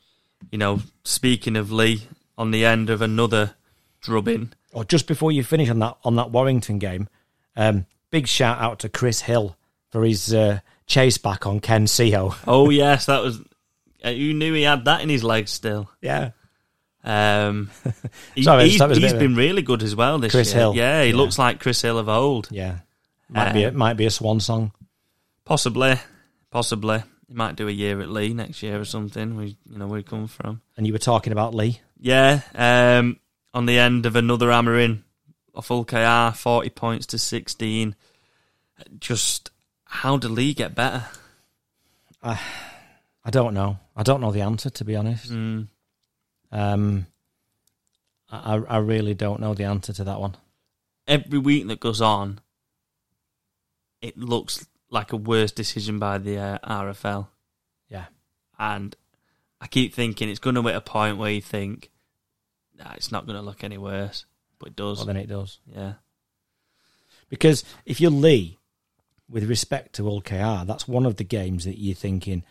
[0.52, 2.02] you know, speaking of Leigh,
[2.38, 3.56] on the end of another
[4.02, 7.08] drubbing, Or just before you finish on that on that Warrington game,
[7.56, 9.58] um, big shout out to Chris Hill
[9.90, 12.36] for his uh, chase back on Ken Sio.
[12.46, 13.40] Oh yes, that was.
[14.08, 15.90] Uh, You knew he had that in his legs still.
[16.02, 16.32] Yeah,
[17.04, 17.70] Um,
[18.36, 20.50] he, Sorry, he's, just thought it a he's been really good as well this Chris
[20.52, 20.60] year.
[20.60, 20.76] Hill.
[20.76, 21.16] Yeah, he Yeah.
[21.16, 22.48] looks like Chris Hill of old.
[22.52, 22.80] yeah.
[23.30, 24.72] Might be a, Um, might be a swan song.
[25.46, 25.96] Possibly,
[26.52, 27.04] possibly.
[27.28, 29.36] He might do a year at Leigh next year or something.
[29.36, 30.62] We, you know, where he come from.
[30.78, 31.82] And you were talking about Leigh.
[32.00, 32.40] Yeah.
[32.56, 33.20] Um,
[33.54, 35.04] on the end of another hammer in
[35.56, 37.96] Hull KR, forty points to sixteen.
[39.00, 39.52] Just
[39.86, 41.06] how did Leigh get better?
[43.28, 43.78] I don't know.
[43.94, 45.30] I don't know the answer to be honest.
[45.30, 45.68] Mm.
[46.50, 47.08] Um,
[48.32, 50.38] I I really don't know the answer to that one.
[51.08, 52.40] every week that goes on,
[54.02, 57.28] it looks like a worse decision by the uh, RFL.
[57.90, 58.06] Yeah.
[58.58, 58.96] And
[59.60, 61.92] I keep thinking it's going to hit a point where you think,
[62.78, 64.26] nah, it's not going to look any worse.
[64.60, 65.00] But it does.
[65.00, 65.60] Well, then it does.
[65.66, 65.94] yeah.
[67.30, 68.58] Because if you're Leigh,
[69.30, 72.44] with respect to Hull KR, that's one of the games that you're thinking,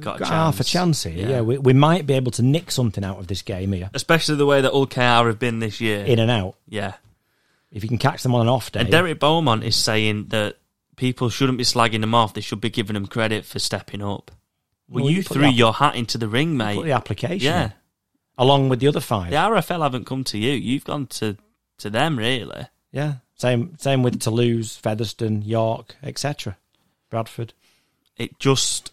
[0.00, 1.02] got a got half a chance.
[1.02, 1.26] chance here.
[1.26, 1.28] Yeah.
[1.36, 4.36] Yeah, we, we might be able to nick something out of this game here, Especially
[4.36, 6.04] the way that Hull KR have been this year.
[6.04, 6.54] in and out.
[6.68, 6.94] yeah.
[7.70, 10.56] If you can catch them on an off day, And Derek Beaumont is saying that
[10.96, 12.32] people shouldn't be slagging them off.
[12.32, 14.30] They should be giving them credit for stepping up.
[14.88, 16.82] Well, Well, you you put threw your hat into the ring, put mate.
[16.84, 17.64] the application, Yeah.
[17.66, 17.72] in,
[18.38, 19.30] along with the other five.
[19.30, 20.52] The RFL haven't come to you.
[20.52, 21.36] You've gone to,
[21.78, 22.68] to them, really.
[22.90, 23.16] Yeah.
[23.34, 26.56] Same same with Toulouse, Featherstone, York, etc.
[27.10, 27.52] Bradford.
[28.16, 28.92] It just.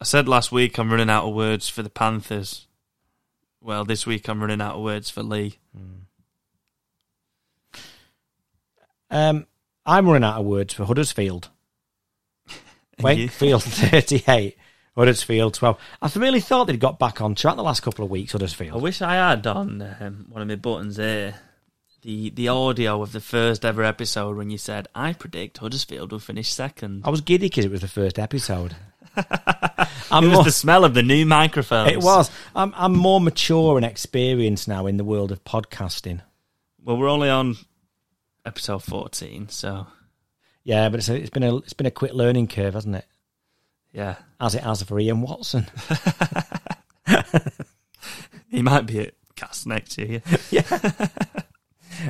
[0.00, 2.66] I said last week I'm running out of words for the Panthers.
[3.60, 5.58] Well, this week I'm running out of words for Leigh.
[9.10, 9.46] Um,
[9.84, 11.48] I'm running out of words for Huddersfield.
[13.00, 14.56] Wakefield 38,
[14.96, 15.78] Huddersfield 12.
[16.02, 18.74] I really thought they'd got back on track the last couple of weeks, Huddersfield.
[18.74, 21.34] I wish I had on um, one of my buttons here
[22.02, 26.18] the the audio of the first ever episode when you said I predict Huddersfield will
[26.18, 27.02] finish second.
[27.04, 28.76] I was giddy because it was the first episode.
[29.16, 29.26] It
[30.10, 31.90] I'm was more, the smell of the new microphones.
[31.92, 32.30] it was.
[32.54, 36.20] I'm, I'm more mature and experienced now in the world of podcasting.
[36.84, 37.56] Well, we're only on
[38.46, 39.86] episode fourteen, so
[40.64, 43.04] Yeah, but it's, a, it's been a it's been a quick learning curve, hasn't it?
[43.92, 45.66] yeah, As it has for Ian Watson.
[48.48, 50.22] he might be at cast next year.
[50.50, 50.62] Yeah.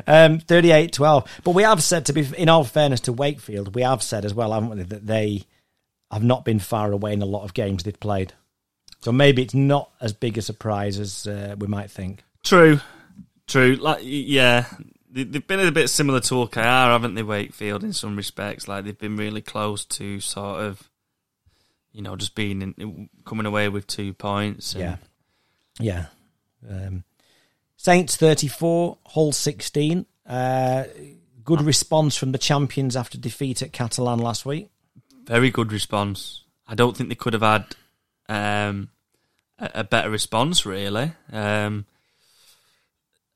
[0.07, 1.27] Um, 38-12.
[1.45, 4.35] But we have said, to be in all fairness to Wakefield, we have said as
[4.35, 5.45] well, haven't we, that they
[6.11, 8.33] have not been far away in a lot of games they've played.
[9.01, 12.25] So maybe it's not as big a surprise as uh, we might think.
[12.43, 12.81] True,
[13.47, 13.77] true.
[13.77, 14.67] Like, yeah,
[15.11, 17.23] They- they've been a bit similar to Hull KR, haven't they?
[17.23, 18.67] Wakefield in some respects.
[18.69, 20.91] Like they've been really close to sort of,
[21.93, 24.75] you know, just being in, coming away with two points.
[24.75, 24.97] and- Yeah.
[25.81, 26.07] Yeah.
[26.69, 27.05] Um,
[27.77, 30.05] Saints 34, Hull 16.
[30.27, 30.85] Uh,
[31.45, 34.69] good response from the champions after defeat at Catalan last week.
[35.29, 36.43] Very good response.
[36.67, 37.67] I don't think they could have had
[38.29, 38.89] um,
[39.59, 41.13] a, a better response, really.
[41.31, 41.85] Um,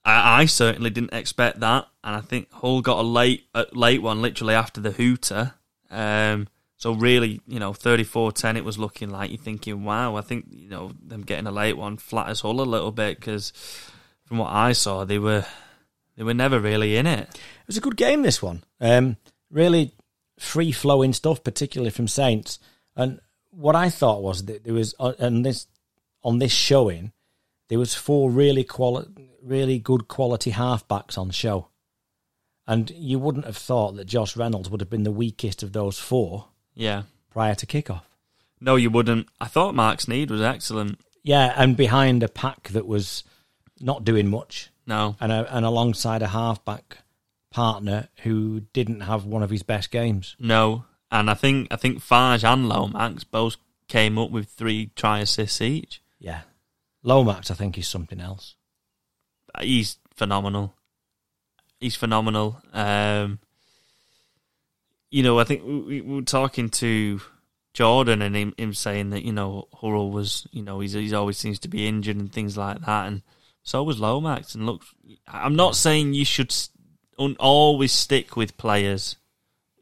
[0.05, 4.02] I, I certainly didn't expect that, and I think Hull got a late a late
[4.02, 5.55] one, literally after the hooter.
[5.90, 6.48] Um,
[6.78, 10.16] so really, you know, 34-10, it was looking like you're thinking, wow.
[10.16, 13.52] I think you know them getting a late one flatters Hull a little bit because
[14.24, 15.44] from what I saw, they were
[16.16, 17.28] they were never really in it.
[17.28, 18.64] It was a good game, this one.
[18.81, 19.16] Um,
[19.51, 19.93] really
[20.43, 22.59] free flowing stuff, particularly from Saints.
[22.97, 23.20] And
[23.51, 25.66] what I thought was that there was uh, on this
[26.24, 27.12] on this showing,
[27.69, 29.06] there was four really quali-
[29.43, 31.69] really good quality halfbacks on show.
[32.66, 35.98] And you wouldn't have thought that Josh Reynolds would have been the weakest of those
[35.98, 37.02] four Yeah.
[37.31, 38.02] prior to kickoff.
[38.60, 39.27] No, you wouldn't.
[39.40, 41.01] I thought Marc Sneyd was excellent.
[41.24, 43.24] Yeah, and behind a pack that was
[43.81, 46.98] not doing much, No, and a, and alongside a halfback
[47.53, 50.37] partner who didn't have one of his best games.
[50.39, 53.57] No, and I think I think Fages and Lomax both
[53.89, 56.03] came up with three try assists each.
[56.19, 56.43] Yeah,
[57.03, 58.55] Lomax, I think, is something else.
[59.61, 60.74] He's phenomenal.
[61.79, 62.62] He's phenomenal.
[62.73, 63.41] Um,
[65.11, 67.20] you know, I think we, we were talking to
[67.74, 71.39] Jordan and him, him saying that you know Hurrell was you know he's he's always
[71.39, 73.23] seems to be injured and things like that, and
[73.62, 74.55] so was Lomax.
[74.55, 74.83] And look,
[75.27, 76.55] I'm not saying you should
[77.18, 79.16] un- always stick with players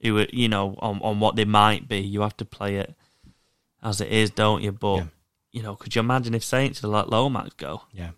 [0.03, 1.99] who are you know on on what they might be.
[2.01, 2.95] You have to play it
[3.83, 4.73] as it is, don't you?
[4.73, 5.07] But Yeah.
[5.53, 7.83] you know, could you imagine if Saints had let Lomax go?
[7.93, 8.11] Yeah.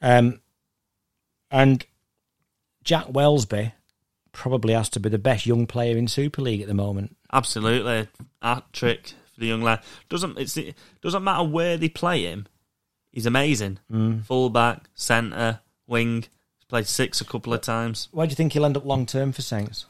[0.00, 0.40] Um,
[1.50, 1.84] and
[2.84, 3.72] Jack Welsby
[4.32, 7.16] probably has to be the best young player in Super League at the moment.
[7.32, 8.08] Absolutely,
[8.40, 9.80] hat trick for the young lad.
[10.08, 12.46] Doesn't it's it doesn't matter where they play him.
[13.12, 13.78] He's amazing.
[13.90, 14.24] Mm.
[14.24, 16.24] Full back, centre, wing.
[16.72, 18.08] Played six a couple of times.
[18.12, 19.84] Why do you think he'll end up long term for Saints?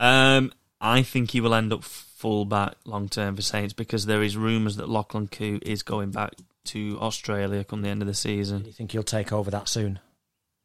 [0.00, 4.22] Um, I think he will end up full back long term for Saints because there
[4.22, 6.32] is rumours that Lachlan Coote is going back
[6.68, 8.62] to Australia come the end of the season.
[8.62, 9.98] Do you think he'll take over that soon?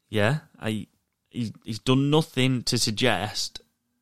[0.08, 0.88] Yeah, I
[1.30, 3.60] he's, he's done nothing to suggest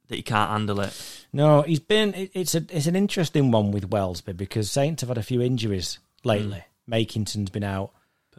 [0.07, 1.26] that he can't handle it.
[1.34, 2.30] No, he's been.
[2.35, 5.97] It's a it's an interesting one with Welsby because Saints have had a few injuries
[6.23, 6.63] lately.
[6.85, 7.89] Makinson's been out.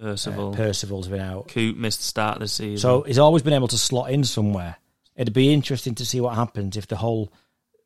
[0.01, 1.49] Uh, Percival, Percival's been out.
[1.49, 2.79] Coote missed the start of the season.
[2.79, 4.77] So he's always been able to slot in somewhere.
[5.17, 7.33] It'd be interesting to see what happens if the whole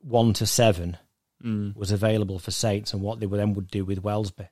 [0.00, 0.96] one to seven
[1.44, 4.48] Mm, was available for Saints and what they would then would do with Welsby.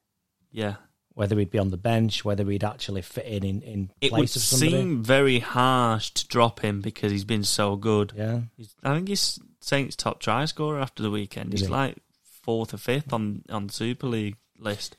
[0.50, 0.74] yeah,
[1.14, 4.18] Whether he'd be on the bench, whether he'd actually fit in in, in it would
[4.18, 4.72] place of somebody.
[4.72, 8.12] seem very harsh to drop him because he's been so good.
[8.14, 11.54] yeah, He's, I think he's Saints' top try scorer after the weekend.
[11.54, 11.72] Is He's he?
[11.72, 11.96] like
[12.42, 14.98] fourth or fifth on on the Super League list.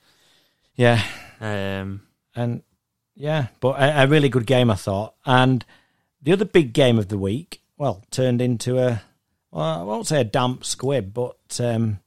[0.76, 1.04] yeah,
[1.40, 2.02] Um,
[2.36, 2.64] and
[3.16, 5.16] yeah, but a, a really good game I thought.
[5.26, 5.66] And
[6.22, 9.02] the other big game of the week, well, turned into a
[9.52, 12.00] well, I won't say a damp squib, but um,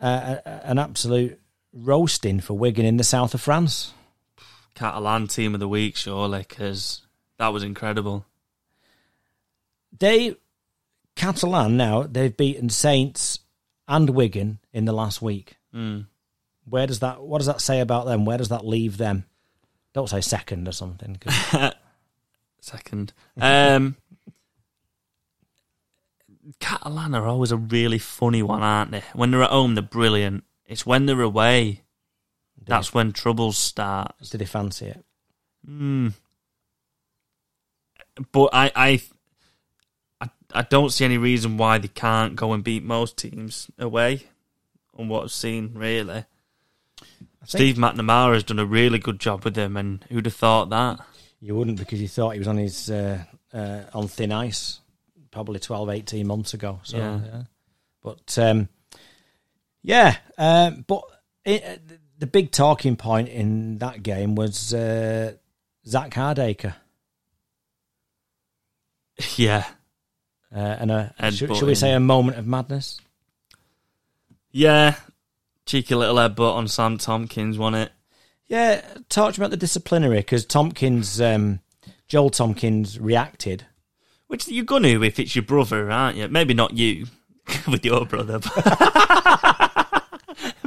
[0.00, 1.40] a, a, an absolute
[1.72, 3.92] roasting for Wigan in the south of France.
[4.74, 7.02] Catalan team of the week, surely, because
[7.38, 8.26] that was incredible.
[9.96, 10.34] They
[11.14, 13.38] Catalan now they've beaten Saints
[13.86, 15.56] and Wigan in the last week.
[15.72, 16.06] Mm.
[16.68, 17.20] Where does that?
[17.22, 18.24] What does that say about them?
[18.24, 19.24] Where does that leave them?
[19.92, 21.16] Don't say second or something.
[21.16, 21.72] 'cause-
[22.60, 23.12] Second.
[23.38, 23.96] Um,
[26.60, 29.02] Catalan are always a really funny one, aren't they?
[29.12, 30.44] When they're at home, they're brilliant.
[30.66, 31.82] It's when they're away
[32.66, 34.14] that's when troubles start.
[34.30, 35.04] Did they fancy it?
[35.68, 36.14] Mm.
[38.32, 39.02] But I, I,
[40.22, 44.22] I, I don't see any reason why they can't go and beat most teams away.
[44.96, 46.24] On what I've seen, really,
[47.46, 51.00] Steve McNamara has done a really good job with them, and who'd have thought that?
[51.40, 53.22] You wouldn't because you thought he was on his uh,
[53.52, 54.80] uh, on thin ice
[55.30, 56.80] probably 12, 18 months ago.
[56.84, 57.20] So, Yeah.
[57.24, 57.42] yeah.
[58.02, 58.68] But um,
[59.82, 61.02] yeah, um, but
[61.44, 61.80] it,
[62.18, 65.32] the big talking point in that game was uh,
[65.86, 66.74] Zack Hardaker.
[69.36, 69.64] Yeah,
[70.54, 73.00] Uh, and a should, should we say a moment of madness?
[74.50, 74.96] yeah,
[75.66, 77.92] cheeky little headbutt on Sam Tomkins, won it?
[78.46, 81.60] Yeah, talk to about the disciplinary because Tomkins, um,
[82.08, 83.66] Joel Tomkins reacted.
[84.26, 86.28] Which you're gonna if it's your brother, aren't you?
[86.28, 87.06] Maybe not you
[87.68, 88.54] with your brother, but,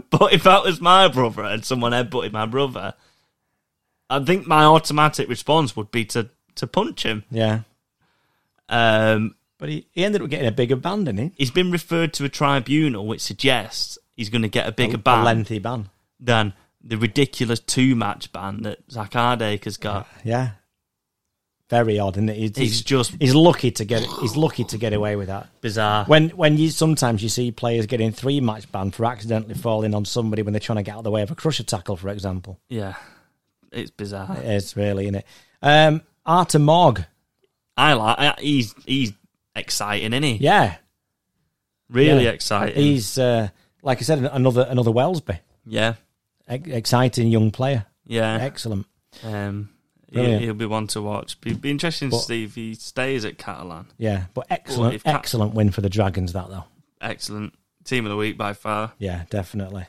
[0.09, 2.93] but if that was my brother and someone headbutted my brother,
[4.09, 7.23] I think my automatic response would be to to punch him.
[7.29, 7.61] Yeah,
[8.69, 11.31] Um, but he, he ended up getting a bigger ban, didn't he?
[11.37, 14.99] he's been referred to a tribunal, which suggests he's going to get a bigger a,
[14.99, 15.89] ban a lengthy ban.
[16.19, 16.51] than
[16.83, 20.07] the ridiculous two match ban that Zack Hardaker's got.
[20.25, 20.49] Yeah,
[21.69, 22.37] very odd, isn't it?
[22.37, 25.47] He's, he's, just he's lucky to get he's lucky to get away with that.
[25.61, 26.05] bizarre.
[26.05, 30.05] When when you sometimes you see players getting three match ban for accidentally falling on
[30.05, 32.09] somebody when they're trying to get out of the way of a crusher tackle, for
[32.09, 32.59] example.
[32.69, 32.95] yeah,
[33.71, 34.37] it's bizarre.
[34.41, 35.25] It's really in it.
[35.61, 37.05] Um, Arthur Mourgue,
[37.75, 38.17] I like.
[38.19, 39.11] I, he's he's
[39.55, 40.35] exciting, isn't he?
[40.35, 40.77] yeah,
[41.89, 42.31] Really yeah.
[42.31, 42.75] exciting.
[42.75, 43.49] He's uh,
[43.87, 45.93] like I said, another another Welsby, yeah,
[46.47, 48.37] Ex- exciting young player, yeah.
[48.41, 48.85] excellent.
[49.23, 49.69] Um,
[50.11, 50.43] Brilliant.
[50.43, 51.39] he'll be one to watch.
[51.41, 53.87] Be, be interesting But- to see if he stays at Catalan.
[53.97, 56.33] Yeah, but excellent, Cat- excellent win for the Dragons.
[56.33, 56.65] That though.
[57.01, 57.53] Excellent
[57.85, 58.91] team of the week by far.
[58.99, 59.85] Yeah, definitely.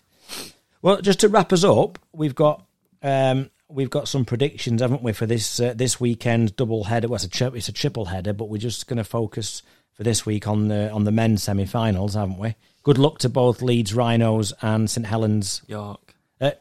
[0.82, 2.64] Well, just to wrap us up, we've got
[3.02, 7.08] um, we've got some predictions, haven't we, for this uh, this weekend double header?
[7.08, 9.62] Well, it's a tri- it's a triple header, but we're just going to focus
[9.92, 12.54] for this week on the on the men's semi-finals, haven't we?
[12.88, 15.60] Good luck to both Leeds Rhinos and St Helens.
[15.66, 16.14] York.
[16.40, 16.52] Uh,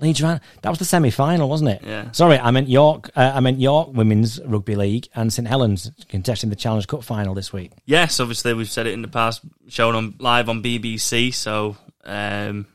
[0.00, 0.40] Leeds Rhinos.
[0.62, 1.82] That was the semi-final, wasn't it?
[1.86, 2.10] Yeah.
[2.10, 3.08] Sorry, I meant York.
[3.14, 7.34] Uh, I meant York Women's Rugby League and St Helens contesting the Challenge Cup final
[7.34, 7.70] this week.
[7.86, 11.32] Yes, obviously we've said it in the past, shown on live on BBC.
[11.32, 12.66] So um,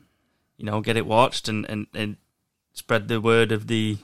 [0.56, 2.16] you know, get it watched and, and, and
[2.72, 3.98] spread the word of the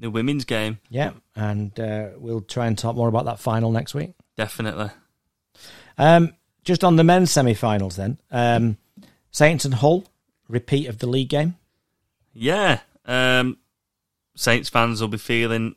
[0.00, 0.80] the women's game.
[0.90, 4.14] Yeah, and uh, we'll try and talk more about that final next week.
[4.36, 4.90] Definitely.
[5.96, 8.18] Um, just on the men's semi-finals, then.
[8.30, 8.76] Um,
[9.30, 10.04] Saints and Hull,
[10.48, 11.56] repeat of the league game.
[12.32, 13.58] Yeah, um,
[14.34, 15.74] Saints fans will be feeling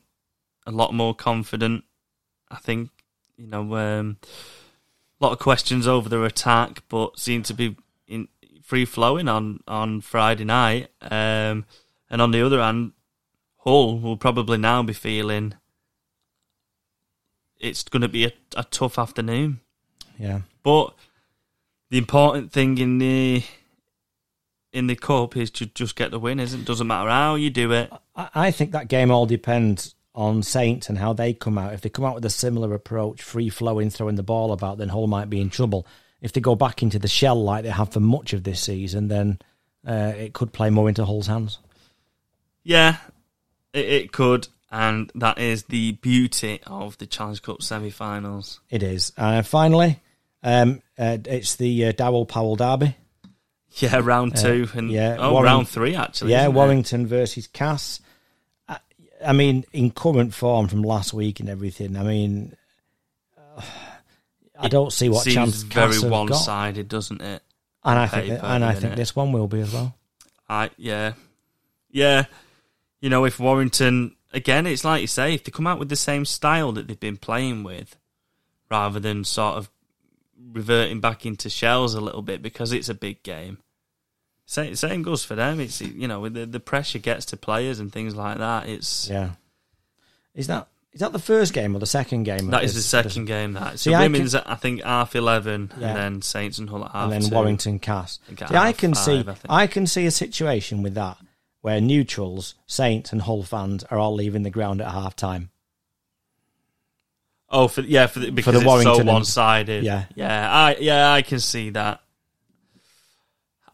[0.66, 1.84] a lot more confident.
[2.50, 2.90] I think
[3.36, 4.18] you know um,
[5.20, 7.76] a lot of questions over their attack, but seem to be
[8.06, 8.28] in
[8.62, 10.88] free flowing on on Friday night.
[11.00, 11.64] Um,
[12.08, 12.92] and on the other hand,
[13.58, 15.54] Hull will probably now be feeling
[17.58, 19.60] it's going to be a, a tough afternoon.
[20.18, 20.40] Yeah.
[20.66, 20.94] But
[21.90, 23.44] the important thing in the
[24.72, 26.40] in the cup is to just get the win.
[26.40, 27.92] Isn't doesn't matter how you do it.
[28.16, 31.72] I, think that game all depends on Saints and how they come out.
[31.72, 34.88] If they come out with a similar approach, free flowing, throwing the ball about, then
[34.88, 35.86] Hull might be in trouble.
[36.20, 39.06] If they go back into the shell like they have for much of this season,
[39.06, 39.38] then
[39.86, 41.60] uh, it could play more into Hull's hands.
[42.64, 42.96] Yeah,
[43.72, 48.58] it, it could, and that is the beauty of the Challenge Cup semi-finals.
[48.68, 49.12] It is.
[49.16, 50.00] Uh, finally,
[50.46, 52.96] um, uh, it's the uh, Daryl Powell Derby.
[53.72, 56.30] Yeah, round two and yeah, oh, Warren- round three actually.
[56.30, 56.54] yeah, isn't it?
[56.54, 58.00] Warrington versus Cass.
[58.66, 58.78] I,
[59.26, 62.56] I mean, in current form from last week and everything, I mean,
[63.36, 63.60] uh,
[64.58, 66.30] I don't see what Seems chance very Cass have got.
[66.30, 67.42] one-sided, doesn't it?
[67.84, 68.96] And I think, that, and I think minute.
[68.96, 69.94] this one will be as well.
[70.48, 71.12] I yeah,
[71.90, 72.24] yeah.
[73.00, 75.96] You know, if Warrington again, it's like you say, if they come out with the
[75.96, 77.96] same style that they've been playing with,
[78.70, 79.68] rather than sort of
[80.52, 83.58] reverting back into shells a little bit because it's a big game.
[84.46, 85.58] Same, same goes for them.
[85.60, 88.68] It's you know, the the pressure gets to players and things like that.
[88.68, 89.30] It's Yeah.
[90.34, 92.48] Is that is that the first game or the second game?
[92.50, 93.54] that is the second game.
[93.54, 95.88] That See, so I women's, I, think half eleven, Yeah.
[95.88, 97.34] and then Saints and Hull at half and then two.
[97.34, 98.18] Warrington Cass.
[98.28, 99.62] See, I can see five, I.
[99.64, 101.18] I can see a situation with that
[101.60, 105.50] where neutrals, Saints and Hull fans are all leaving the ground at half time.
[107.48, 109.84] Oh, for yeah, for the, because the it's so one-sided.
[109.84, 110.06] Yeah.
[110.14, 112.00] yeah, I yeah, I can see that.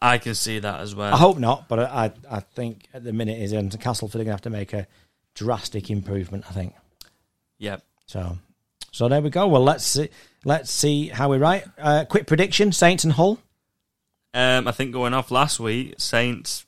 [0.01, 1.13] I can see that as well.
[1.13, 4.27] I hope not, but I I think at the minute is in Castleford are going
[4.27, 4.85] to have to make a
[5.33, 6.45] drastic improvement.
[6.47, 6.75] I think
[7.57, 8.37] Yeah, so.
[8.91, 9.47] So there we go.
[9.47, 10.09] Well, let's see.
[10.45, 11.65] Let's see how we write.
[11.79, 13.39] Uh, quick prediction: Saints and Hull.
[14.35, 16.65] um, I think going off last week, Saints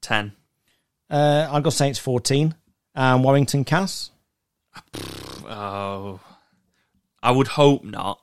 [0.00, 0.32] ten.
[1.10, 2.54] Uh, I'll go Saints fourteen
[2.94, 4.12] and Warrington Cass.
[5.54, 6.20] Oh,
[7.22, 8.20] I would hope not,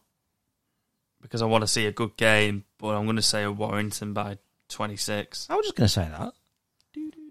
[1.22, 2.66] because I want to see a good game.
[2.78, 4.38] But I'm going to say a Warrington by
[4.70, 5.48] twenty six.
[5.50, 6.34] I was just going to say that.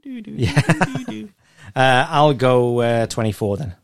[0.05, 1.23] Yeah.
[1.77, 3.75] Uh, I'll go uh, 24 then.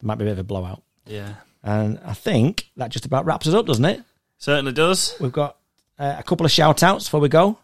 [0.00, 0.82] Might be a bit of a blowout.
[1.06, 4.00] yeah, And I think that just about wraps us up, doesn't it?
[4.38, 5.16] certainly does.
[5.18, 5.56] We've got
[5.98, 7.58] uh, a couple of shout outs before we go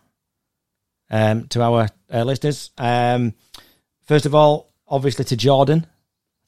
[1.13, 2.71] um, to our uh, listeners.
[2.77, 3.35] Um,
[4.07, 5.87] first of all, obviously to Jordan.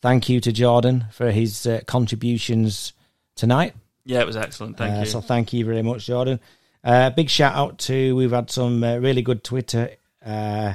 [0.02, 2.92] Thank you to Jordan for his uh, contributions
[3.36, 3.74] tonight.
[4.04, 4.76] Yeah, it was excellent.
[4.76, 5.06] Thank Uh, you.
[5.06, 6.40] So thank you very much, Jordan.
[6.84, 9.90] Uh, big shout out to we've had some uh, really good Twitter
[10.26, 10.74] uh,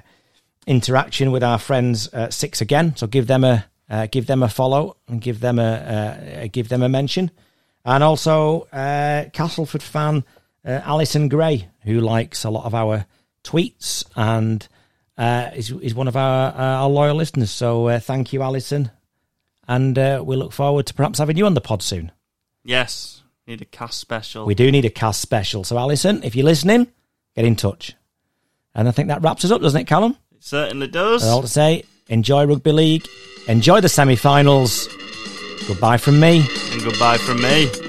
[0.65, 2.95] interaction with our friends at Six Again.
[2.95, 6.69] So give them a uh, give them a follow and give them a uh, give
[6.69, 7.31] them a mention.
[7.83, 10.23] And also uh, Castleford fan
[10.65, 13.05] uh, Alison Gray, who likes a lot of our
[13.43, 14.65] tweets and
[15.17, 17.51] uh, is is one of our uh, our loyal listeners.
[17.51, 18.91] So uh, thank you, Alison,
[19.67, 22.11] and uh, we look forward to perhaps having you on the pod soon.
[22.63, 24.45] yes, need a cast special.
[24.45, 25.63] We do need a cast special.
[25.63, 26.87] So, Alison, if you're listening,
[27.35, 27.95] get in touch.
[28.75, 30.17] And I think that wraps us up, doesn't it, Callum?
[30.35, 31.23] it certainly does.
[31.25, 33.07] All to say, enjoy rugby league,
[33.47, 34.87] enjoy the semi finals.
[35.67, 36.45] Goodbye from me.
[36.71, 37.86] and goodbye from me.